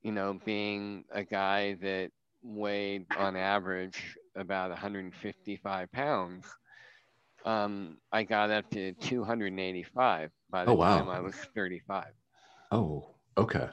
you 0.01 0.11
know, 0.11 0.39
being 0.45 1.05
a 1.11 1.23
guy 1.23 1.75
that 1.75 2.11
weighed 2.43 3.07
on 3.15 3.35
average 3.35 4.17
about 4.35 4.69
155 4.71 5.91
pounds. 5.91 6.45
Um, 7.45 7.99
I 8.11 8.23
got 8.23 8.51
up 8.51 8.69
to 8.71 8.93
285 8.93 10.31
by 10.49 10.65
the 10.65 10.73
Oh, 10.73 10.75
wow. 10.75 10.77
time 10.77 11.09
I 11.09 11.21
was 11.21 11.35
35. 11.55 12.13
Oh, 12.71 13.15
okay. 13.37 13.69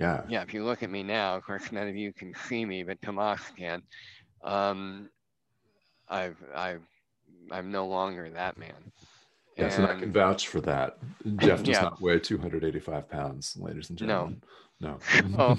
Yeah. 0.00 0.22
Yeah, 0.28 0.42
if 0.42 0.54
you 0.54 0.64
look 0.64 0.82
at 0.82 0.90
me 0.90 1.02
now, 1.02 1.36
of 1.36 1.44
course, 1.44 1.70
none 1.70 1.86
of 1.86 1.94
you 1.94 2.12
can 2.14 2.32
see 2.48 2.64
me, 2.64 2.82
but 2.82 3.00
Tomas 3.02 3.42
can. 3.56 3.82
Um, 4.42 5.10
I've, 6.08 6.42
I've, 6.54 6.82
I'm 7.52 7.70
no 7.70 7.86
longer 7.86 8.30
that 8.30 8.56
man. 8.56 8.92
Yes, 9.58 9.76
and 9.76 9.86
I 9.86 9.94
can 9.94 10.10
vouch 10.10 10.48
for 10.48 10.62
that. 10.62 10.96
Jeff 11.36 11.58
does 11.58 11.68
Yeah. 11.68 11.82
not 11.82 12.00
weigh 12.00 12.18
285 12.18 13.10
pounds, 13.10 13.58
ladies 13.60 13.90
and 13.90 14.00
No. 14.00 14.32
gentlemen. 14.80 14.98
No. 15.36 15.58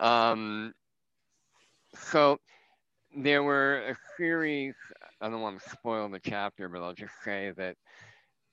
Oh. 0.00 0.04
um, 0.04 0.74
so 1.94 2.38
there 3.16 3.44
were 3.44 3.88
a 3.88 3.96
series. 4.16 4.74
I 5.20 5.28
don't 5.28 5.42
want 5.42 5.62
to 5.62 5.70
spoil 5.70 6.08
the 6.08 6.18
chapter, 6.18 6.68
but 6.68 6.82
I'll 6.82 6.94
just 6.94 7.12
say 7.24 7.52
that 7.56 7.76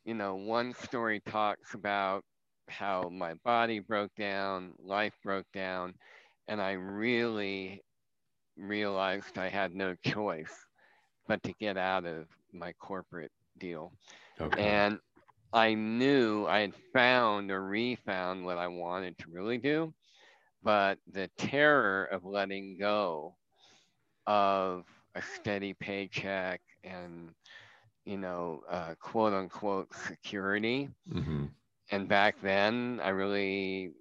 you 0.05 0.13
know 0.13 0.35
one 0.35 0.75
story 0.75 1.21
talks 1.25 1.73
about 1.73 2.23
how 2.69 3.09
my 3.09 3.33
body 3.35 3.79
broke 3.79 4.13
down, 4.15 4.73
life 4.79 5.13
broke 5.23 5.51
down, 5.53 5.93
and 6.47 6.61
I 6.61 6.73
really 6.73 7.83
realized 8.57 9.37
I 9.37 9.49
had 9.49 9.73
no 9.73 9.95
choice 10.05 10.65
but 11.27 11.43
to 11.43 11.53
get 11.53 11.77
out 11.77 12.05
of 12.05 12.27
my 12.53 12.73
corporate 12.73 13.31
deal. 13.57 13.93
okay. 14.39 14.81
And 14.81 14.99
I 15.53 15.73
knew 15.73 16.45
I 16.45 16.59
had 16.59 16.75
found 16.93 17.51
or 17.51 17.63
refound 17.63 18.45
what 18.45 18.57
I 18.57 18.67
wanted 18.67 19.17
to 19.19 19.31
really 19.31 19.57
do, 19.57 19.93
but 20.63 20.99
the 21.07 21.29
terror 21.37 22.05
of 22.05 22.25
letting 22.25 22.77
go 22.79 23.35
of 24.27 24.85
a 25.15 25.21
steady 25.21 25.73
paycheck 25.73 26.61
and, 26.83 27.33
you 28.05 28.17
know, 28.17 28.61
uh, 28.69 28.95
quote 28.99 29.33
unquote 29.33 29.93
security. 29.93 30.89
hmm 31.09 31.45
And 31.91 32.07
back 32.07 32.35
then, 32.41 32.99
I 33.03 33.09
really 33.09 33.91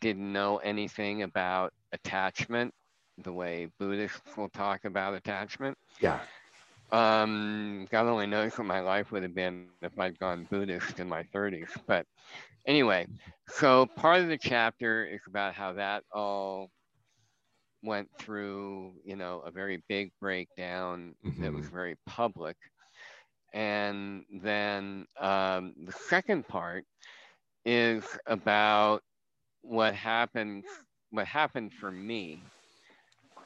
didn't 0.00 0.32
know 0.32 0.58
anything 0.58 1.22
about 1.22 1.72
attachment 1.92 2.74
the 3.18 3.32
way 3.32 3.68
Buddhists 3.78 4.36
will 4.36 4.50
talk 4.50 4.84
about 4.84 5.14
attachment. 5.14 5.76
Yeah. 6.00 6.20
Um, 6.92 7.86
God 7.90 8.06
only 8.06 8.26
knows 8.26 8.56
what 8.56 8.66
my 8.66 8.80
life 8.80 9.10
would 9.10 9.22
have 9.22 9.34
been 9.34 9.68
if 9.82 9.98
I'd 9.98 10.18
gone 10.18 10.46
Buddhist 10.50 11.00
in 11.00 11.08
my 11.08 11.22
30s. 11.34 11.70
But 11.86 12.06
anyway, 12.66 13.06
so 13.48 13.86
part 13.86 14.20
of 14.20 14.28
the 14.28 14.38
chapter 14.38 15.04
is 15.06 15.20
about 15.26 15.54
how 15.54 15.72
that 15.74 16.04
all 16.12 16.70
went 17.82 18.08
through, 18.18 18.94
you 19.04 19.16
know, 19.16 19.42
a 19.46 19.50
very 19.50 19.82
big 19.88 20.10
breakdown 20.20 21.14
that 21.38 21.52
was 21.52 21.66
very 21.66 21.96
public. 22.06 22.56
And 23.56 24.24
then 24.42 25.06
um, 25.20 25.74
the 25.86 25.92
second 26.08 26.48
part 26.48 26.86
is 27.66 28.04
about 28.26 29.02
what 29.62 29.94
happened, 29.94 30.64
what 31.10 31.26
happened 31.26 31.72
for 31.74 31.92
me. 31.92 32.42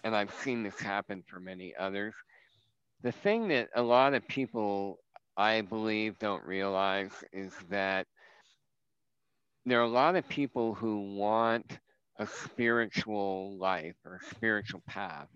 And 0.04 0.16
I've 0.16 0.34
seen 0.34 0.64
this 0.64 0.80
happen 0.80 1.24
for 1.28 1.40
many 1.40 1.74
others 1.78 2.14
the 3.02 3.12
thing 3.12 3.48
that 3.48 3.70
a 3.76 3.82
lot 3.82 4.14
of 4.14 4.28
people 4.28 4.98
I 5.36 5.62
believe 5.62 6.18
don't 6.18 6.44
realize 6.44 7.12
is 7.32 7.52
that 7.70 8.06
there 9.66 9.80
are 9.80 9.84
a 9.84 9.88
lot 9.88 10.16
of 10.16 10.28
people 10.28 10.74
who 10.74 11.16
want 11.16 11.78
a 12.18 12.26
spiritual 12.26 13.56
life 13.58 13.96
or 14.04 14.20
spiritual 14.30 14.82
path 14.86 15.28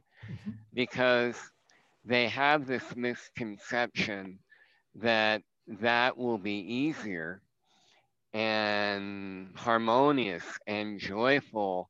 because 0.74 1.36
they 2.04 2.28
have 2.28 2.66
this 2.66 2.84
misconception 2.96 4.40
that 4.96 5.42
that 5.66 6.16
will 6.16 6.38
be 6.38 6.58
easier 6.60 7.42
and 8.32 9.52
harmonious 9.56 10.44
and 10.66 10.98
joyful 10.98 11.88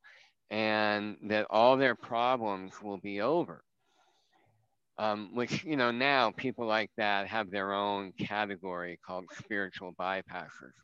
and 0.51 1.17
that 1.29 1.47
all 1.51 1.77
their 1.77 1.95
problems 1.95 2.81
will 2.83 2.99
be 2.99 3.21
over. 3.21 3.65
Um, 4.99 5.35
which 5.35 5.65
you 5.65 5.77
know 5.77 5.91
now 5.91 6.31
people 6.31 6.67
like 6.67 6.91
that 6.97 7.29
have 7.29 7.51
their 7.51 7.73
own 7.73 8.13
category 8.13 8.99
called 9.05 9.31
spiritual 9.33 9.93
bypassers 9.95 10.75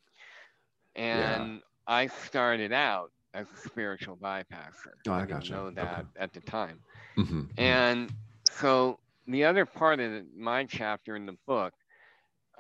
and 0.97 1.61
i 1.87 2.07
started 2.07 2.73
out 2.73 3.11
as 3.35 3.51
a 3.53 3.57
spiritual 3.57 4.17
bypasser. 4.17 4.97
Oh, 5.09 5.13
I 5.13 5.27
didn't 5.27 5.49
gotcha. 5.49 5.55
know 5.55 5.71
that 5.71 6.05
Okay. 6.05 6.09
at 6.19 6.33
the 6.33 6.41
time. 6.41 6.81
Hmm 7.17 7.45
and 7.57 8.11
so 8.45 8.99
the 9.27 9.45
other 9.45 9.65
part 9.67 10.01
of 10.01 10.25
my 10.37 10.65
chapter 10.65 11.17
in 11.17 11.27
the 11.27 11.37
book 11.47 11.73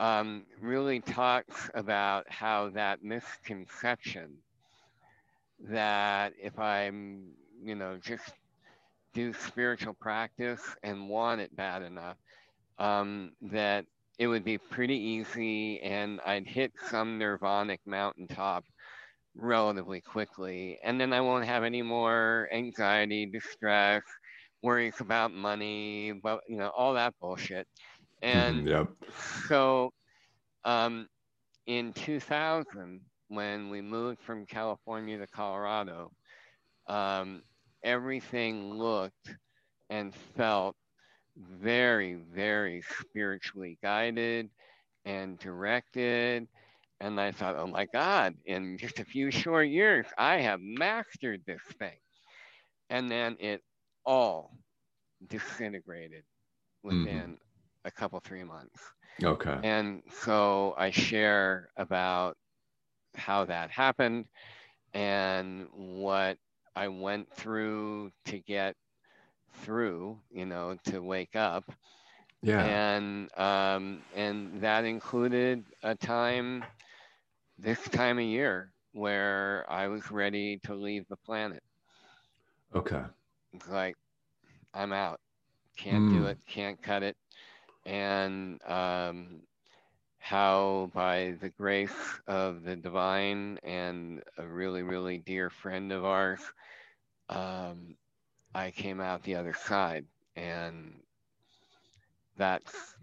um, 0.00 0.46
really 0.62 1.00
talks 1.00 1.70
about 1.74 2.26
how 2.30 2.70
that 2.70 3.04
misconception 3.04 4.38
that 5.68 6.32
if 6.42 6.58
I'm, 6.58 7.32
you 7.62 7.74
know, 7.74 7.98
just 8.02 8.24
do 9.14 9.32
spiritual 9.34 9.94
practice 9.94 10.62
and 10.82 11.08
want 11.08 11.40
it 11.40 11.54
bad 11.56 11.82
enough, 11.82 12.16
um, 12.78 13.32
that 13.42 13.86
it 14.18 14.28
would 14.28 14.44
be 14.44 14.58
pretty 14.58 14.96
easy 14.96 15.80
and 15.80 16.20
I'd 16.26 16.46
hit 16.46 16.72
some 16.90 17.18
nirvanic 17.18 17.80
mountaintop 17.86 18.64
relatively 19.36 20.00
quickly. 20.02 20.78
And 20.84 21.00
then 21.00 21.12
I 21.12 21.20
won't 21.22 21.46
have 21.46 21.64
any 21.64 21.82
more 21.82 22.48
anxiety, 22.52 23.26
distress, 23.26 24.02
worries 24.62 25.00
about 25.00 25.32
money, 25.32 26.12
but 26.12 26.40
you 26.48 26.58
know, 26.58 26.70
all 26.76 26.94
that 26.94 27.14
bullshit. 27.20 27.68
And 28.22 28.66
yep. 28.66 28.88
so 29.48 29.92
um, 30.64 31.08
in 31.66 31.92
2000, 31.92 33.00
when 33.28 33.70
we 33.70 33.80
moved 33.80 34.20
from 34.20 34.44
California 34.46 35.18
to 35.18 35.26
Colorado, 35.26 36.10
um, 36.88 37.42
everything 37.82 38.74
looked 38.74 39.34
and 39.88 40.14
felt 40.36 40.76
very, 41.36 42.14
very 42.14 42.82
spiritually 43.00 43.78
guided 43.82 44.50
and 45.04 45.38
directed. 45.38 46.46
And 47.00 47.20
I 47.20 47.32
thought, 47.32 47.56
oh 47.56 47.66
my 47.66 47.86
God, 47.86 48.34
in 48.44 48.76
just 48.76 48.98
a 48.98 49.04
few 49.04 49.30
short 49.30 49.68
years, 49.68 50.06
I 50.18 50.38
have 50.38 50.60
mastered 50.60 51.42
this 51.46 51.62
thing. 51.78 51.96
And 52.90 53.10
then 53.10 53.36
it 53.40 53.62
all 54.04 54.56
disintegrated 55.28 56.24
within 56.82 57.38
a 57.84 57.90
couple, 57.90 58.20
three 58.20 58.44
months. 58.44 58.80
Okay. 59.22 59.60
And 59.62 60.02
so 60.10 60.74
I 60.76 60.90
share 60.90 61.68
about 61.76 62.36
how 63.14 63.44
that 63.46 63.70
happened 63.70 64.26
and 64.94 65.66
what 65.72 66.38
I 66.76 66.88
went 66.88 67.32
through 67.34 68.10
to 68.26 68.38
get 68.40 68.76
through, 69.62 70.20
you 70.30 70.46
know, 70.46 70.76
to 70.84 71.00
wake 71.02 71.36
up. 71.36 71.64
Yeah. 72.42 72.70
And 72.70 73.30
um, 73.38 74.02
and 74.14 74.60
that 74.62 74.84
included 74.84 75.64
a 75.82 75.94
time 75.94 76.64
this 77.58 77.82
time 77.88 78.18
of 78.18 78.24
year 78.24 78.72
where 78.92 79.64
I 79.68 79.88
was 79.88 80.10
ready 80.10 80.58
to 80.64 80.74
leave 80.74 81.06
the 81.08 81.16
planet. 81.16 81.62
Okay. 82.74 83.02
It's 83.52 83.68
like 83.68 83.96
I'm 84.74 84.92
out. 84.92 85.20
Can't 85.76 86.08
do 86.08 86.24
Mm. 86.24 86.26
it, 86.26 86.38
can't 86.46 86.80
cut 86.82 87.02
it. 87.02 87.16
And 87.86 88.60
um, 88.66 89.42
how 90.18 90.90
by 90.94 91.36
the 91.40 91.50
grace 91.50 92.20
of 92.26 92.62
the 92.62 92.76
divine 92.76 93.58
and 93.62 94.22
a 94.38 94.46
really, 94.46 94.82
really 94.82 95.18
dear 95.18 95.50
friend 95.50 95.92
of 95.92 96.04
ours, 96.04 96.40
um, 97.28 97.96
I 98.54 98.70
came 98.70 99.00
out 99.00 99.22
the 99.22 99.36
other 99.36 99.54
side. 99.54 100.06
And 100.36 101.02
that's 102.36 102.94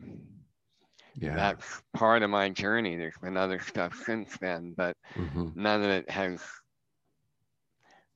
Yeah. 1.16 1.42
that's 1.42 1.82
part 1.94 2.24
of 2.24 2.30
my 2.30 2.50
journey. 2.50 2.96
There's 2.98 3.18
been 3.22 3.38
other 3.38 3.60
stuff 3.60 3.96
since 4.06 4.38
then, 4.38 4.74
but 4.76 4.96
hmm 5.16 5.50
none 5.56 5.84
of 5.84 5.90
it 5.90 6.10
has 6.10 6.42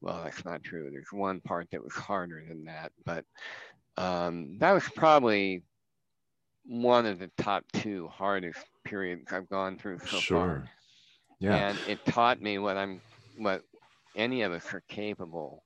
well 0.02 0.24
that's 0.24 0.45
not 0.45 0.63
true 0.63 0.89
there's 0.91 1.12
one 1.12 1.39
part 1.41 1.67
that 1.71 1.84
was 1.84 1.93
harder 1.93 2.43
than 2.47 2.65
that 2.65 2.91
but 3.06 3.26
um, 3.97 4.58
that 4.60 4.71
was 4.71 4.88
probably 4.95 5.63
one 6.65 7.06
of 7.06 7.19
the 7.19 7.30
top 7.38 7.63
two 7.74 8.08
hardest 8.08 8.60
periods 8.86 9.32
i've 9.32 9.50
gone 9.50 9.78
through 9.78 10.00
so 10.00 10.17
Sure. 10.17 10.38
far 10.38 10.69
Yeah. 11.39 11.56
and 11.56 11.80
it 11.88 12.06
taught 12.06 12.41
me 12.41 12.60
what 12.60 12.78
i'm 12.78 13.02
what 13.38 13.63
any 14.15 14.41
of 14.41 14.52
us 14.52 14.74
are 14.74 14.84
capable 14.88 15.63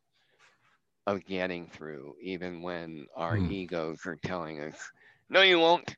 of 1.08 1.26
getting 1.26 1.68
through, 1.68 2.16
even 2.22 2.62
when 2.62 3.06
our 3.16 3.38
mm. 3.38 3.52
egos 3.52 4.06
are 4.06 4.18
telling 4.24 4.62
us, 4.62 4.76
no, 5.30 5.42
you 5.42 5.60
won't. 5.60 5.96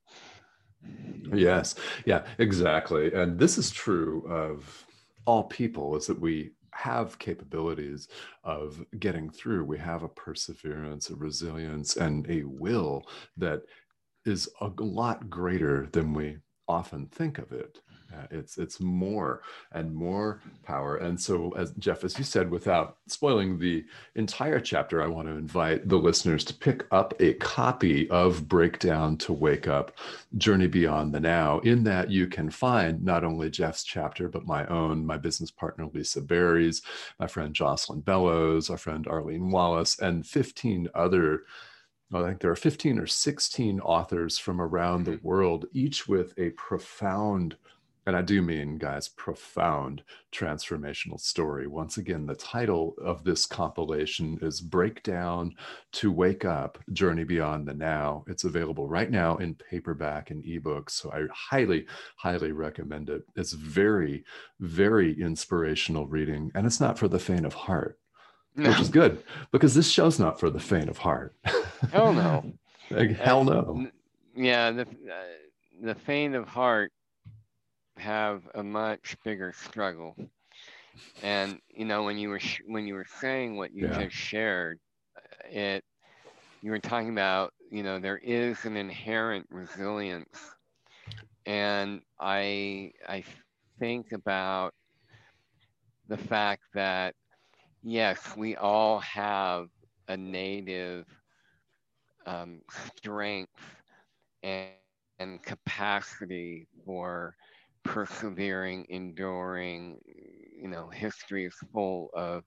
Yes, 1.33 1.75
yeah, 2.05 2.25
exactly. 2.37 3.13
And 3.13 3.37
this 3.37 3.57
is 3.57 3.71
true 3.71 4.25
of 4.29 4.85
all 5.25 5.43
people 5.43 5.95
is 5.95 6.07
that 6.07 6.19
we 6.19 6.51
have 6.71 7.19
capabilities 7.19 8.07
of 8.43 8.83
getting 8.99 9.29
through. 9.29 9.65
We 9.65 9.79
have 9.79 10.03
a 10.03 10.09
perseverance, 10.09 11.09
a 11.09 11.15
resilience, 11.15 11.97
and 11.97 12.29
a 12.29 12.43
will 12.43 13.03
that 13.37 13.63
is 14.27 14.49
a 14.61 14.71
lot 14.77 15.29
greater 15.29 15.87
than 15.91 16.13
we 16.13 16.37
often 16.67 17.07
think 17.07 17.37
of 17.37 17.51
it. 17.51 17.79
Uh, 18.13 18.25
it's 18.31 18.57
it's 18.57 18.79
more 18.79 19.41
and 19.73 19.93
more 19.93 20.41
power. 20.63 20.97
And 20.97 21.19
so, 21.19 21.51
as 21.57 21.71
Geoff, 21.73 22.03
as 22.05 22.17
you 22.17 22.23
said, 22.23 22.49
without 22.49 22.97
spoiling 23.07 23.59
the 23.59 23.83
entire 24.15 24.59
chapter, 24.59 25.01
I 25.01 25.07
want 25.07 25.27
to 25.27 25.33
invite 25.33 25.89
the 25.89 25.97
listeners 25.97 26.45
to 26.45 26.53
pick 26.53 26.85
up 26.91 27.13
a 27.19 27.33
copy 27.33 28.09
of 28.09 28.47
Breakdown 28.47 29.17
to 29.17 29.33
Wake 29.33 29.67
Up: 29.67 29.97
Journey 30.37 30.67
Beyond 30.67 31.13
the 31.13 31.19
Now. 31.19 31.59
In 31.59 31.83
that, 31.83 32.09
you 32.09 32.27
can 32.27 32.49
find 32.49 33.03
not 33.03 33.25
only 33.25 33.49
Geoff's 33.49 33.83
chapter, 33.83 34.29
but 34.29 34.47
my 34.47 34.65
own, 34.67 35.05
my 35.05 35.17
business 35.17 35.51
partner 35.51 35.89
Lisa 35.93 36.21
Berries, 36.21 36.81
my 37.19 37.27
friend 37.27 37.53
Jocelyn 37.53 38.01
Bellows, 38.01 38.69
our 38.69 38.77
friend 38.77 39.05
Arlene 39.07 39.51
Wallace, 39.51 39.99
and 39.99 40.25
15 40.25 40.87
other 40.95 41.43
I 42.13 42.23
think 42.23 42.39
there 42.39 42.51
are 42.51 42.55
15 42.55 42.99
or 42.99 43.07
16 43.07 43.79
authors 43.81 44.37
from 44.37 44.61
around 44.61 45.05
the 45.05 45.11
mm-hmm. 45.11 45.27
world, 45.27 45.65
each 45.73 46.07
with 46.07 46.33
a 46.37 46.51
profound 46.51 47.57
and 48.07 48.15
I 48.15 48.21
do 48.21 48.41
mean, 48.41 48.77
guys, 48.77 49.09
profound 49.09 50.01
transformational 50.31 51.19
story. 51.19 51.67
Once 51.67 51.97
again, 51.97 52.25
the 52.25 52.35
title 52.35 52.95
of 53.03 53.25
this 53.25 53.45
compilation 53.45 54.39
is 54.41 54.61
Breakdown 54.61 55.53
to 55.91 56.09
Wake 56.09 56.45
Up 56.45 56.77
Journey 56.93 57.25
Beyond 57.25 57.67
the 57.67 57.73
Now. 57.73 58.23
It's 58.27 58.45
available 58.45 58.87
right 58.87 59.11
now 59.11 59.35
in 59.35 59.55
paperback 59.55 60.31
and 60.31 60.41
ebook. 60.45 60.89
So 60.89 61.11
I 61.11 61.23
highly, 61.33 61.85
highly 62.15 62.53
recommend 62.53 63.09
it. 63.09 63.23
It's 63.35 63.51
very, 63.51 64.23
very 64.61 65.21
inspirational 65.21 66.07
reading, 66.07 66.49
and 66.55 66.65
it's 66.65 66.79
not 66.79 66.97
for 66.97 67.09
the 67.09 67.19
faint 67.19 67.45
of 67.45 67.55
heart. 67.55 67.99
No. 68.55 68.69
Which 68.69 68.79
is 68.79 68.89
good 68.89 69.21
because 69.51 69.75
this 69.75 69.91
show's 69.91 70.17
not 70.17 70.39
for 70.39 70.49
the 70.49 70.61
faint 70.61 70.89
of 70.89 70.97
heart. 70.97 71.35
Hell 71.85 72.13
no. 72.13 72.45
like, 72.89 73.11
hell 73.17 73.43
no. 73.43 73.87
Yeah, 74.35 74.71
the 74.71 74.81
uh, 74.83 75.35
the 75.81 75.95
faint 75.95 76.35
of 76.35 76.47
heart 76.47 76.91
have 77.97 78.47
a 78.55 78.63
much 78.63 79.15
bigger 79.23 79.51
struggle. 79.53 80.15
And 81.21 81.59
you 81.69 81.85
know, 81.85 82.03
when 82.03 82.17
you 82.17 82.29
were 82.29 82.39
sh- 82.39 82.61
when 82.65 82.87
you 82.87 82.93
were 82.95 83.05
saying 83.19 83.55
what 83.57 83.73
you 83.73 83.85
yeah. 83.85 83.89
just 83.89 84.15
shared, 84.15 84.79
it 85.49 85.83
you 86.61 86.71
were 86.71 86.79
talking 86.79 87.09
about 87.09 87.53
you 87.69 87.83
know 87.83 87.99
there 87.99 88.17
is 88.17 88.65
an 88.65 88.75
inherent 88.77 89.47
resilience, 89.49 90.55
and 91.45 92.01
I 92.19 92.91
I 93.07 93.23
think 93.79 94.11
about 94.13 94.73
the 96.07 96.17
fact 96.17 96.63
that 96.73 97.13
yes, 97.83 98.35
we 98.35 98.55
all 98.55 98.99
have 98.99 99.67
a 100.07 100.17
native 100.17 101.05
um, 102.27 102.61
strength 102.97 103.61
and, 104.43 104.71
and 105.19 105.43
capacity 105.43 106.67
for 106.85 107.35
persevering, 107.83 108.85
enduring. 108.89 109.99
You 110.61 110.69
know, 110.69 110.89
history 110.89 111.45
is 111.45 111.55
full 111.73 112.09
of 112.15 112.43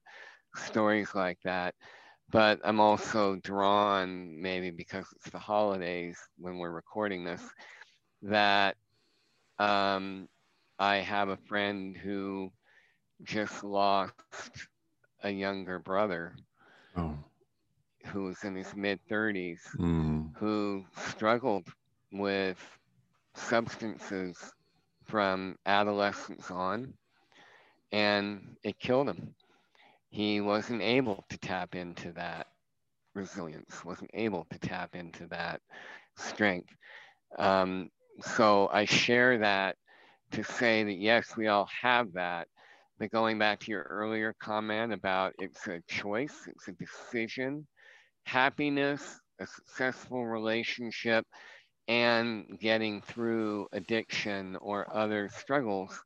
stories 0.57 1.14
like 1.14 1.38
that. 1.45 1.75
But 2.31 2.61
I'm 2.64 2.81
also 2.81 3.37
drawn, 3.37 4.40
maybe 4.40 4.71
because 4.71 5.07
it's 5.16 5.31
the 5.31 5.38
holidays 5.38 6.19
when 6.38 6.59
we're 6.59 6.71
recording 6.71 7.25
this, 7.25 7.43
that 8.23 8.77
um, 9.59 10.29
I 10.79 10.97
have 10.97 11.29
a 11.29 11.37
friend 11.49 11.97
who 11.97 12.53
just 13.25 13.64
lost 13.64 14.14
a 15.23 15.31
younger 15.31 15.79
brother 15.79 16.37
oh. 16.97 17.30
Who's 18.07 18.43
in 18.45 18.55
his 18.55 18.75
mid 18.75 19.01
30s 19.11 19.61
mm. 19.79 20.31
who 20.37 20.85
struggled 21.09 21.67
with 22.13 22.59
substances 23.35 24.37
from 25.07 25.57
adolescence 25.67 26.51
on, 26.51 26.95
and 27.93 28.57
it 28.63 28.79
killed 28.79 29.09
him. 29.09 29.35
He 30.11 30.41
wasn't 30.41 30.83
able 30.83 31.25
to 31.31 31.39
tap 31.39 31.75
into 31.75 32.13
that 32.13 32.49
resilience, 33.15 33.85
wasn't 33.85 34.11
able 34.15 34.47
to 34.51 34.59
tap 34.59 34.95
into 34.95 35.27
that 35.29 35.61
strength. 36.17 36.75
Um, 37.39 37.91
so 38.23 38.69
I 38.73 38.85
share 38.85 39.39
that 39.39 39.77
to 40.33 40.45
say 40.45 40.85
that 40.85 40.99
yes, 40.99 41.37
we 41.37 41.49
all 41.49 41.69
have 41.83 42.13
that. 42.15 42.49
But 42.99 43.11
going 43.11 43.39
back 43.39 43.61
to 43.61 43.71
your 43.71 43.83
earlier 43.83 44.35
comment 44.39 44.93
about 44.93 45.33
it's 45.39 45.67
a 45.67 45.81
choice, 45.89 46.47
it's 46.47 46.69
a 46.69 46.73
decision, 46.73 47.67
happiness, 48.25 49.21
a 49.41 49.47
successful 49.47 50.27
relationship, 50.27 51.27
and 51.89 52.59
getting 52.61 53.03
through 53.03 53.67
addiction 53.73 54.57
or 54.61 54.87
other 54.95 55.29
struggles, 55.29 55.99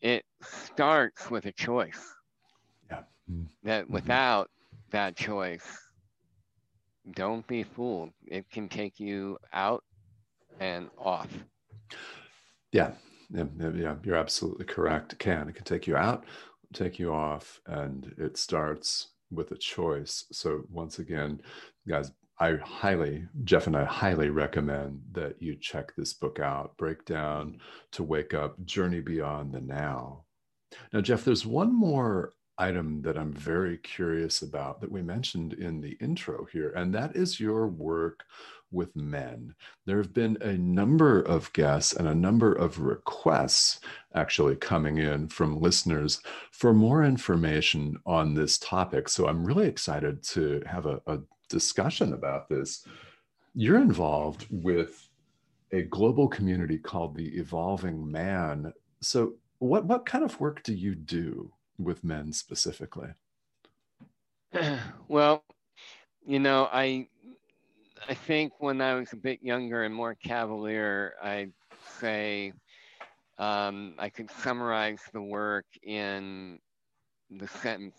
it 0.00 0.24
starts 0.42 1.30
with 1.30 1.46
a 1.46 1.52
choice. 1.52 2.14
Yeah. 2.90 3.02
Mm-hmm. 3.30 3.44
That 3.64 3.88
without 3.88 4.50
that 4.90 5.16
choice, 5.16 5.66
don't 7.12 7.46
be 7.46 7.62
fooled. 7.62 8.10
It 8.26 8.50
can 8.50 8.68
take 8.68 9.00
you 9.00 9.38
out 9.52 9.84
and 10.58 10.90
off. 10.98 11.28
Yeah. 12.72 12.92
Yeah, 13.32 13.44
yeah, 13.76 13.94
you're 14.02 14.16
absolutely 14.16 14.64
correct. 14.64 15.12
It 15.12 15.20
can. 15.20 15.48
It 15.48 15.54
can 15.54 15.64
take 15.64 15.86
you 15.86 15.96
out, 15.96 16.24
take 16.74 16.98
you 16.98 17.14
off, 17.14 17.60
and 17.64 18.12
it 18.18 18.36
starts 18.36 19.10
with 19.30 19.52
a 19.52 19.56
choice. 19.56 20.24
So 20.32 20.62
once 20.70 20.98
again, 20.98 21.40
guys, 21.88 22.12
I 22.38 22.56
highly, 22.64 23.26
Geoff 23.44 23.66
and 23.66 23.76
I 23.76 23.84
highly 23.84 24.30
recommend 24.30 25.02
that 25.12 25.40
you 25.42 25.56
check 25.56 25.94
this 25.94 26.14
book 26.14 26.40
out 26.40 26.76
Breakdown 26.78 27.58
to 27.92 28.02
Wake 28.02 28.32
Up 28.32 28.64
Journey 28.64 29.00
Beyond 29.00 29.52
the 29.52 29.60
Now. 29.60 30.24
Now, 30.92 31.02
Geoff, 31.02 31.24
there's 31.24 31.44
one 31.44 31.74
more 31.74 32.32
item 32.56 33.02
that 33.02 33.18
I'm 33.18 33.32
very 33.32 33.78
curious 33.78 34.42
about 34.42 34.80
that 34.80 34.92
we 34.92 35.02
mentioned 35.02 35.54
in 35.54 35.80
the 35.80 35.96
intro 36.00 36.46
here, 36.52 36.70
and 36.76 36.94
that 36.94 37.16
is 37.16 37.40
your 37.40 37.66
work 37.66 38.24
with 38.70 38.94
men. 38.94 39.54
There 39.86 39.98
have 39.98 40.12
been 40.12 40.38
a 40.40 40.52
number 40.52 41.20
of 41.20 41.52
guests 41.52 41.92
and 41.94 42.08
a 42.08 42.14
number 42.14 42.52
of 42.52 42.80
requests 42.80 43.80
actually 44.14 44.56
coming 44.56 44.98
in 44.98 45.28
from 45.28 45.60
listeners 45.60 46.20
for 46.52 46.72
more 46.72 47.04
information 47.04 47.96
on 48.06 48.34
this 48.34 48.58
topic. 48.58 49.08
So 49.08 49.26
I'm 49.26 49.44
really 49.44 49.66
excited 49.66 50.22
to 50.24 50.62
have 50.66 50.86
a, 50.86 51.00
a 51.06 51.18
discussion 51.48 52.12
about 52.12 52.48
this. 52.48 52.86
You're 53.54 53.80
involved 53.80 54.46
with 54.50 55.08
a 55.72 55.82
global 55.82 56.28
community 56.28 56.78
called 56.78 57.16
the 57.16 57.28
Evolving 57.38 58.10
Man. 58.10 58.72
So, 59.00 59.34
what, 59.58 59.84
what 59.84 60.06
kind 60.06 60.24
of 60.24 60.40
work 60.40 60.62
do 60.62 60.74
you 60.74 60.94
do 60.94 61.52
with 61.78 62.04
men 62.04 62.32
specifically? 62.32 63.08
Well, 65.08 65.42
you 66.24 66.38
know, 66.38 66.68
I 66.72 67.08
I 68.08 68.14
think 68.14 68.52
when 68.58 68.80
I 68.80 68.94
was 68.94 69.12
a 69.12 69.16
bit 69.16 69.42
younger 69.42 69.84
and 69.84 69.94
more 69.94 70.14
cavalier, 70.14 71.14
I'd 71.22 71.52
say 72.00 72.52
um, 73.38 73.94
I 73.98 74.08
could 74.08 74.30
summarize 74.30 75.00
the 75.12 75.22
work 75.22 75.66
in 75.82 76.58
the 77.30 77.48
sentence, 77.48 77.96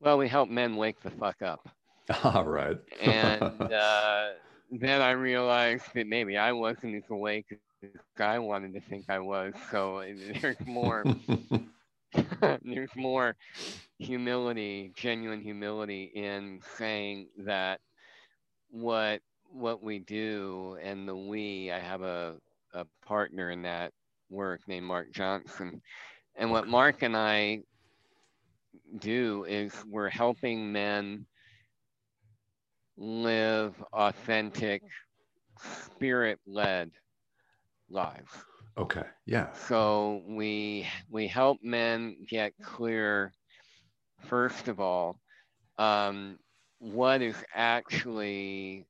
well, 0.00 0.18
we 0.18 0.28
help 0.28 0.48
men 0.48 0.76
wake 0.76 1.00
the 1.02 1.10
fuck 1.10 1.42
up. 1.42 1.68
All 2.24 2.44
right. 2.44 2.78
and 3.00 3.42
uh, 3.72 4.28
then 4.70 5.02
I 5.02 5.10
realized 5.10 5.84
that 5.94 6.06
maybe 6.06 6.38
I 6.38 6.52
wasn't 6.52 6.94
as 6.94 7.10
awake 7.10 7.46
as 7.82 7.90
I 8.18 8.38
wanted 8.38 8.72
to 8.74 8.80
think 8.80 9.06
I 9.08 9.18
was. 9.18 9.54
So 9.70 10.04
there's 10.40 10.56
more. 10.66 11.04
there's 12.62 12.94
more 12.96 13.36
humility, 13.98 14.92
genuine 14.94 15.42
humility 15.42 16.10
in 16.14 16.60
saying 16.76 17.28
that 17.38 17.80
what 18.70 19.20
what 19.50 19.82
we 19.82 19.98
do 19.98 20.78
and 20.82 21.08
the 21.08 21.16
we. 21.16 21.70
I 21.70 21.78
have 21.78 22.02
a 22.02 22.36
a 22.74 22.84
partner 23.04 23.50
in 23.50 23.62
that 23.62 23.92
work 24.30 24.60
named 24.66 24.86
Mark 24.86 25.12
Johnson, 25.12 25.80
and 26.36 26.50
what 26.50 26.68
Mark 26.68 27.02
and 27.02 27.16
I 27.16 27.62
do 28.98 29.44
is 29.48 29.72
we're 29.86 30.08
helping 30.08 30.72
men 30.72 31.26
live 32.96 33.74
authentic, 33.92 34.82
spirit 35.96 36.38
led 36.46 36.90
lives. 37.90 38.30
Okay. 38.76 39.04
Yeah. 39.26 39.52
So 39.52 40.22
we 40.26 40.86
we 41.10 41.26
help 41.26 41.58
men 41.62 42.16
get 42.28 42.52
clear 42.62 43.32
first 44.26 44.68
of 44.68 44.80
all, 44.80 45.18
um, 45.78 46.38
what 46.78 47.22
is 47.22 47.36
actually, 47.54 48.86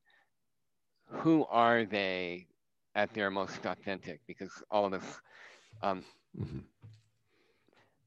who 1.07 1.45
are 1.51 1.85
they 1.85 2.47
at 2.95 3.13
their 3.15 3.31
most 3.31 3.65
authentic? 3.65 4.21
Because 4.27 4.53
all 4.71 4.87
of 4.87 4.95
us, 4.95 5.21
um, 5.83 6.05
mm-hmm. 6.39 6.59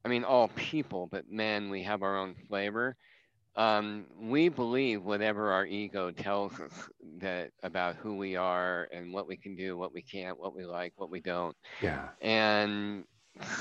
I 0.03 0.09
mean, 0.09 0.23
all 0.23 0.47
people, 0.49 1.07
but 1.11 1.29
men, 1.29 1.69
we 1.69 1.83
have 1.83 2.01
our 2.01 2.17
own 2.17 2.35
flavor. 2.47 2.95
Um, 3.55 4.05
we 4.19 4.49
believe 4.49 5.03
whatever 5.03 5.51
our 5.51 5.65
ego 5.65 6.11
tells 6.11 6.59
us 6.59 6.89
that 7.17 7.51
about 7.63 7.97
who 7.97 8.15
we 8.15 8.35
are 8.35 8.87
and 8.93 9.13
what 9.13 9.27
we 9.27 9.35
can 9.35 9.55
do, 9.55 9.77
what 9.77 9.93
we 9.93 10.01
can't, 10.01 10.39
what 10.39 10.55
we 10.55 10.65
like, 10.65 10.93
what 10.95 11.09
we 11.11 11.19
don't. 11.19 11.55
Yeah. 11.81 12.09
And 12.21 13.03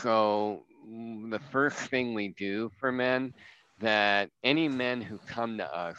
so 0.00 0.62
the 0.86 1.40
first 1.50 1.78
thing 1.90 2.14
we 2.14 2.28
do 2.28 2.70
for 2.78 2.92
men 2.92 3.34
that 3.80 4.30
any 4.44 4.68
men 4.68 5.00
who 5.00 5.18
come 5.18 5.58
to 5.58 5.74
us, 5.76 5.98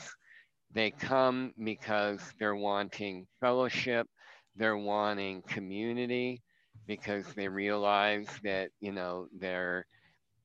they 0.74 0.92
come 0.92 1.54
because 1.64 2.22
they're 2.40 2.56
wanting 2.56 3.28
fellowship, 3.40 4.08
they're 4.56 4.78
wanting 4.78 5.42
community, 5.44 6.42
because 6.88 7.26
they 7.36 7.48
realize 7.48 8.28
that 8.44 8.70
you 8.80 8.92
know 8.92 9.28
they're 9.38 9.86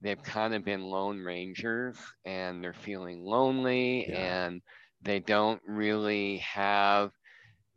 they've 0.03 0.23
kind 0.23 0.55
of 0.55 0.65
been 0.65 0.85
lone 0.85 1.19
rangers 1.21 1.97
and 2.25 2.63
they're 2.63 2.75
feeling 2.75 3.25
lonely 3.25 4.09
yeah. 4.09 4.47
and 4.47 4.63
they 5.03 5.19
don't 5.19 5.61
really 5.67 6.39
have 6.39 7.11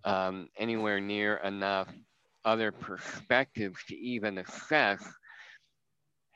um, 0.04 0.48
anywhere 0.58 1.00
near 1.00 1.38
enough 1.38 1.88
other 2.46 2.72
perspectives 2.72 3.78
to 3.88 3.96
even 3.96 4.38
assess 4.38 5.04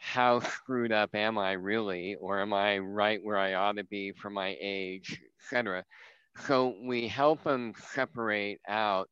how 0.04 0.40
screwed 0.58 0.92
up 0.92 1.16
am 1.16 1.38
I 1.38 1.54
really, 1.54 2.16
or 2.16 2.42
am 2.42 2.54
I 2.54 2.78
right 2.80 3.24
where 3.24 3.38
I 3.38 3.54
ought 3.54 3.78
to 3.78 3.86
be 3.86 4.12
for 4.12 4.30
my 4.30 4.56
age, 4.60 5.22
etc. 5.40 5.86
So 6.46 6.76
we 6.84 7.08
help 7.08 7.44
them 7.44 7.74
separate 7.94 8.60
out 8.68 9.10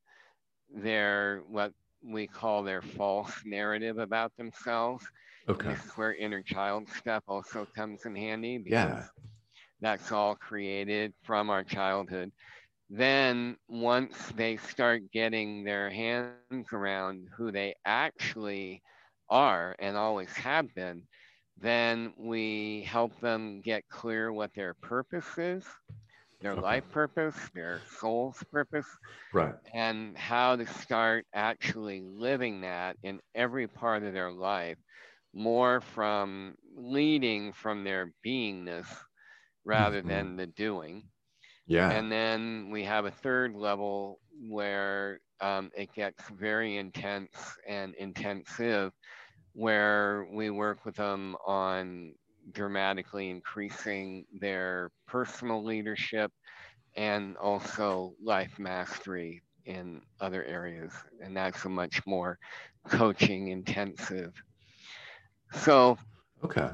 their 0.73 1.43
what 1.47 1.71
we 2.03 2.27
call 2.27 2.63
their 2.63 2.81
false 2.81 3.31
narrative 3.45 3.99
about 3.99 4.35
themselves. 4.37 5.05
Okay. 5.47 5.69
This 5.69 5.85
is 5.85 5.91
where 5.91 6.13
inner 6.13 6.41
child 6.41 6.87
stuff 6.89 7.23
also 7.27 7.65
comes 7.75 8.05
in 8.05 8.15
handy 8.15 8.57
because 8.57 8.73
yeah. 8.73 9.05
that's 9.79 10.11
all 10.11 10.35
created 10.35 11.13
from 11.23 11.49
our 11.49 11.63
childhood. 11.63 12.31
Then 12.89 13.55
once 13.69 14.15
they 14.35 14.57
start 14.57 15.11
getting 15.13 15.63
their 15.63 15.89
hands 15.89 16.67
around 16.73 17.29
who 17.35 17.51
they 17.51 17.75
actually 17.85 18.81
are 19.31 19.75
and 19.79 19.97
always 19.97 20.31
have 20.33 20.73
been, 20.75 21.03
then 21.59 22.13
we 22.17 22.85
help 22.87 23.19
them 23.21 23.61
get 23.61 23.89
clear 23.89 24.31
what 24.31 24.53
their 24.55 24.75
purpose 24.75 25.37
is, 25.37 25.65
their 26.41 26.53
okay. 26.53 26.61
life 26.61 26.83
purpose, 26.91 27.35
their 27.55 27.81
soul's 27.99 28.43
purpose, 28.51 28.87
right, 29.33 29.55
and 29.73 30.17
how 30.17 30.55
to 30.55 30.67
start 30.67 31.25
actually 31.33 32.01
living 32.01 32.61
that 32.61 32.97
in 33.03 33.19
every 33.35 33.67
part 33.67 34.03
of 34.03 34.13
their 34.13 34.31
life, 34.31 34.77
more 35.33 35.81
from 35.81 36.55
leading 36.75 37.53
from 37.53 37.83
their 37.83 38.13
beingness 38.25 38.87
rather 39.65 39.99
mm-hmm. 39.99 40.09
than 40.09 40.35
the 40.37 40.47
doing. 40.47 41.03
Yeah. 41.67 41.89
And 41.91 42.11
then 42.11 42.69
we 42.71 42.83
have 42.83 43.05
a 43.05 43.11
third 43.11 43.55
level 43.55 44.19
where 44.39 45.19
um, 45.41 45.71
it 45.75 45.91
gets 45.93 46.23
very 46.29 46.77
intense 46.77 47.35
and 47.67 47.93
intensive 47.95 48.91
where 49.53 50.25
we 50.31 50.49
work 50.49 50.85
with 50.85 50.95
them 50.95 51.35
on 51.45 52.13
dramatically 52.51 53.29
increasing 53.29 54.25
their 54.39 54.91
personal 55.07 55.63
leadership 55.63 56.31
and 56.95 57.37
also 57.37 58.13
life 58.23 58.57
mastery 58.59 59.41
in 59.65 60.01
other 60.19 60.43
areas. 60.43 60.93
And 61.21 61.35
that's 61.35 61.65
a 61.65 61.69
much 61.69 62.05
more 62.05 62.37
coaching 62.89 63.47
intensive. 63.49 64.33
So, 65.53 65.97
okay. 66.43 66.71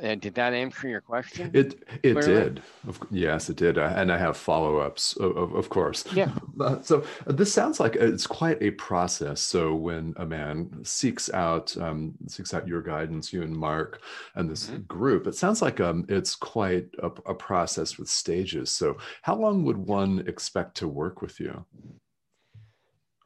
Uh, 0.00 0.14
did 0.14 0.34
that 0.34 0.54
answer 0.54 0.88
your 0.88 1.02
question? 1.02 1.50
It 1.52 1.84
it 2.02 2.14
clearly? 2.14 2.24
did. 2.26 2.62
Yes, 3.10 3.50
it 3.50 3.56
did. 3.56 3.76
Uh, 3.76 3.92
and 3.94 4.10
I 4.10 4.16
have 4.16 4.36
follow 4.36 4.78
ups, 4.78 5.14
of, 5.16 5.54
of, 5.54 5.68
course. 5.68 6.04
Yeah. 6.14 6.32
Uh, 6.60 6.80
so 6.80 7.04
uh, 7.26 7.32
this 7.32 7.52
sounds 7.52 7.80
like 7.80 7.96
it's 7.96 8.26
quite 8.26 8.62
a 8.62 8.70
process. 8.72 9.40
So 9.40 9.74
when 9.74 10.14
a 10.16 10.24
man 10.24 10.84
seeks 10.84 11.28
out 11.30 11.76
um, 11.78 12.14
seeks 12.28 12.54
out 12.54 12.68
your 12.68 12.82
guidance, 12.82 13.32
you 13.32 13.42
and 13.42 13.56
Mark, 13.56 14.00
and 14.36 14.48
this 14.48 14.66
mm-hmm. 14.66 14.82
group, 14.82 15.26
it 15.26 15.34
sounds 15.34 15.60
like 15.60 15.80
um, 15.80 16.04
it's 16.08 16.36
quite 16.36 16.86
a, 17.02 17.06
a 17.26 17.34
process 17.34 17.98
with 17.98 18.08
stages. 18.08 18.70
So 18.70 18.96
how 19.22 19.34
long 19.34 19.64
would 19.64 19.76
one 19.76 20.24
expect 20.28 20.76
to 20.76 20.88
work 20.88 21.20
with 21.20 21.40
you, 21.40 21.64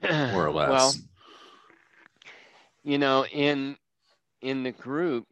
more 0.02 0.46
or 0.46 0.52
less? 0.52 0.70
Well, 0.70 0.94
you 2.84 2.96
know, 2.96 3.26
in 3.26 3.76
in 4.40 4.62
the 4.62 4.72
group 4.72 5.26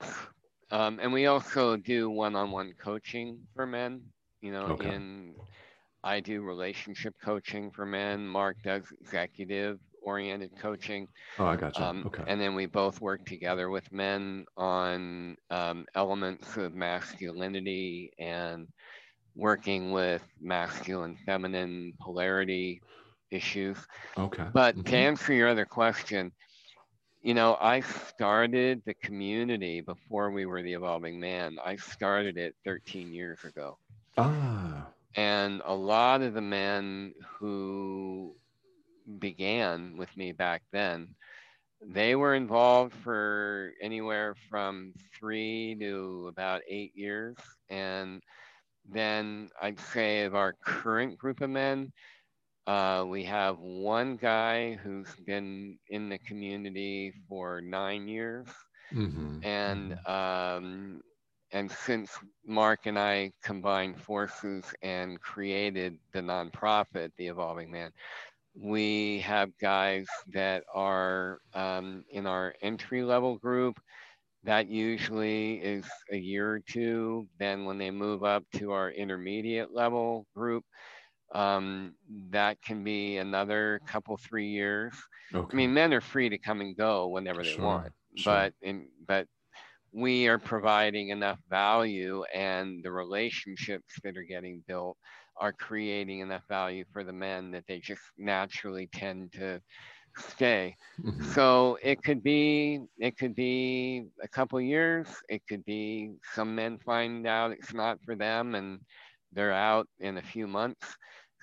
um, 0.70 0.98
and 1.00 1.12
we 1.12 1.26
also 1.26 1.76
do 1.76 2.10
one-on-one 2.10 2.74
coaching 2.78 3.40
for 3.54 3.66
men. 3.66 4.02
You 4.40 4.52
know, 4.52 4.66
okay. 4.66 4.94
in 4.94 5.34
I 6.02 6.20
do 6.20 6.42
relationship 6.42 7.14
coaching 7.24 7.70
for 7.70 7.86
men. 7.86 8.26
Mark 8.26 8.58
does 8.62 8.84
executive 9.00 9.78
oriented 10.02 10.50
coaching. 10.58 11.08
Oh, 11.38 11.46
I 11.46 11.56
got 11.56 11.78
you. 11.78 11.84
Um, 11.84 12.04
okay. 12.06 12.24
And 12.26 12.38
then 12.40 12.54
we 12.54 12.66
both 12.66 13.00
work 13.00 13.24
together 13.24 13.70
with 13.70 13.90
men 13.90 14.44
on 14.56 15.36
um, 15.50 15.86
elements 15.94 16.56
of 16.58 16.74
masculinity 16.74 18.12
and 18.18 18.68
working 19.34 19.92
with 19.92 20.22
masculine 20.40 21.16
feminine 21.24 21.94
polarity 22.00 22.82
issues. 23.30 23.78
Okay. 24.16 24.44
But 24.52 24.76
mm-hmm. 24.76 24.84
to 24.84 24.96
answer 24.96 25.32
your 25.32 25.48
other 25.48 25.64
question, 25.64 26.32
you 27.24 27.32
know, 27.32 27.56
I 27.58 27.80
started 27.80 28.82
the 28.84 28.92
community 28.92 29.80
before 29.80 30.30
we 30.30 30.44
were 30.44 30.60
the 30.60 30.74
Evolving 30.74 31.18
Man. 31.18 31.56
I 31.64 31.76
started 31.76 32.36
it 32.36 32.54
13 32.66 33.14
years 33.14 33.42
ago. 33.44 33.78
Ah. 34.18 34.86
And 35.16 35.62
a 35.64 35.74
lot 35.74 36.20
of 36.20 36.34
the 36.34 36.42
men 36.42 37.14
who 37.38 38.36
began 39.18 39.96
with 39.96 40.14
me 40.18 40.32
back 40.32 40.64
then, 40.70 41.14
they 41.80 42.14
were 42.14 42.34
involved 42.34 42.92
for 42.92 43.72
anywhere 43.80 44.34
from 44.50 44.92
three 45.18 45.76
to 45.80 46.26
about 46.28 46.60
eight 46.68 46.92
years. 46.94 47.36
And 47.70 48.22
then 48.86 49.48
I'd 49.62 49.80
say 49.80 50.24
of 50.24 50.34
our 50.34 50.52
current 50.62 51.16
group 51.16 51.40
of 51.40 51.48
men, 51.48 51.90
uh, 52.66 53.04
we 53.08 53.24
have 53.24 53.58
one 53.58 54.16
guy 54.16 54.74
who's 54.74 55.14
been 55.26 55.78
in 55.88 56.08
the 56.08 56.18
community 56.18 57.12
for 57.28 57.60
nine 57.60 58.08
years, 58.08 58.48
mm-hmm. 58.92 59.38
and 59.42 59.92
mm-hmm. 59.92 60.12
um, 60.12 61.00
and 61.52 61.70
since 61.70 62.10
Mark 62.46 62.86
and 62.86 62.98
I 62.98 63.32
combined 63.42 64.00
forces 64.00 64.64
and 64.82 65.20
created 65.20 65.98
the 66.12 66.20
nonprofit, 66.20 67.10
the 67.16 67.28
Evolving 67.28 67.70
Man, 67.70 67.90
we 68.54 69.20
have 69.20 69.56
guys 69.58 70.06
that 70.32 70.64
are 70.74 71.38
um, 71.54 72.04
in 72.10 72.26
our 72.26 72.54
entry 72.62 73.02
level 73.02 73.36
group. 73.38 73.80
That 74.44 74.68
usually 74.68 75.54
is 75.56 75.86
a 76.10 76.16
year 76.16 76.50
or 76.50 76.60
two. 76.60 77.26
Then 77.38 77.64
when 77.64 77.78
they 77.78 77.90
move 77.90 78.24
up 78.24 78.44
to 78.56 78.72
our 78.72 78.90
intermediate 78.90 79.72
level 79.72 80.26
group, 80.34 80.64
um, 81.34 81.94
that 82.30 82.62
can 82.62 82.84
be 82.84 83.18
another 83.18 83.80
couple 83.86 84.16
three 84.16 84.48
years. 84.48 84.94
Okay. 85.34 85.48
I 85.52 85.56
mean, 85.56 85.74
men 85.74 85.92
are 85.92 86.00
free 86.00 86.28
to 86.28 86.38
come 86.38 86.60
and 86.60 86.76
go 86.76 87.08
whenever 87.08 87.42
they 87.42 87.54
sure, 87.54 87.64
want, 87.64 87.92
sure. 88.16 88.32
but 88.32 88.52
in, 88.62 88.88
but 89.06 89.26
we 89.92 90.28
are 90.28 90.38
providing 90.38 91.10
enough 91.10 91.38
value, 91.50 92.24
and 92.34 92.82
the 92.82 92.90
relationships 92.90 93.94
that 94.02 94.16
are 94.16 94.24
getting 94.24 94.62
built 94.66 94.96
are 95.36 95.52
creating 95.52 96.20
enough 96.20 96.42
value 96.48 96.84
for 96.92 97.04
the 97.04 97.12
men 97.12 97.50
that 97.50 97.64
they 97.66 97.80
just 97.80 98.02
naturally 98.16 98.88
tend 98.92 99.32
to 99.32 99.60
stay. 100.16 100.76
Mm-hmm. 101.02 101.32
So 101.32 101.78
it 101.82 102.02
could 102.02 102.22
be 102.22 102.80
it 102.98 103.16
could 103.18 103.34
be 103.34 104.04
a 104.22 104.28
couple 104.28 104.60
years. 104.60 105.08
It 105.28 105.42
could 105.48 105.64
be 105.64 106.12
some 106.34 106.54
men 106.54 106.78
find 106.78 107.26
out 107.26 107.52
it's 107.52 107.74
not 107.74 107.98
for 108.04 108.14
them 108.14 108.54
and 108.54 108.80
they're 109.32 109.52
out 109.52 109.88
in 109.98 110.18
a 110.18 110.22
few 110.22 110.46
months. 110.46 110.96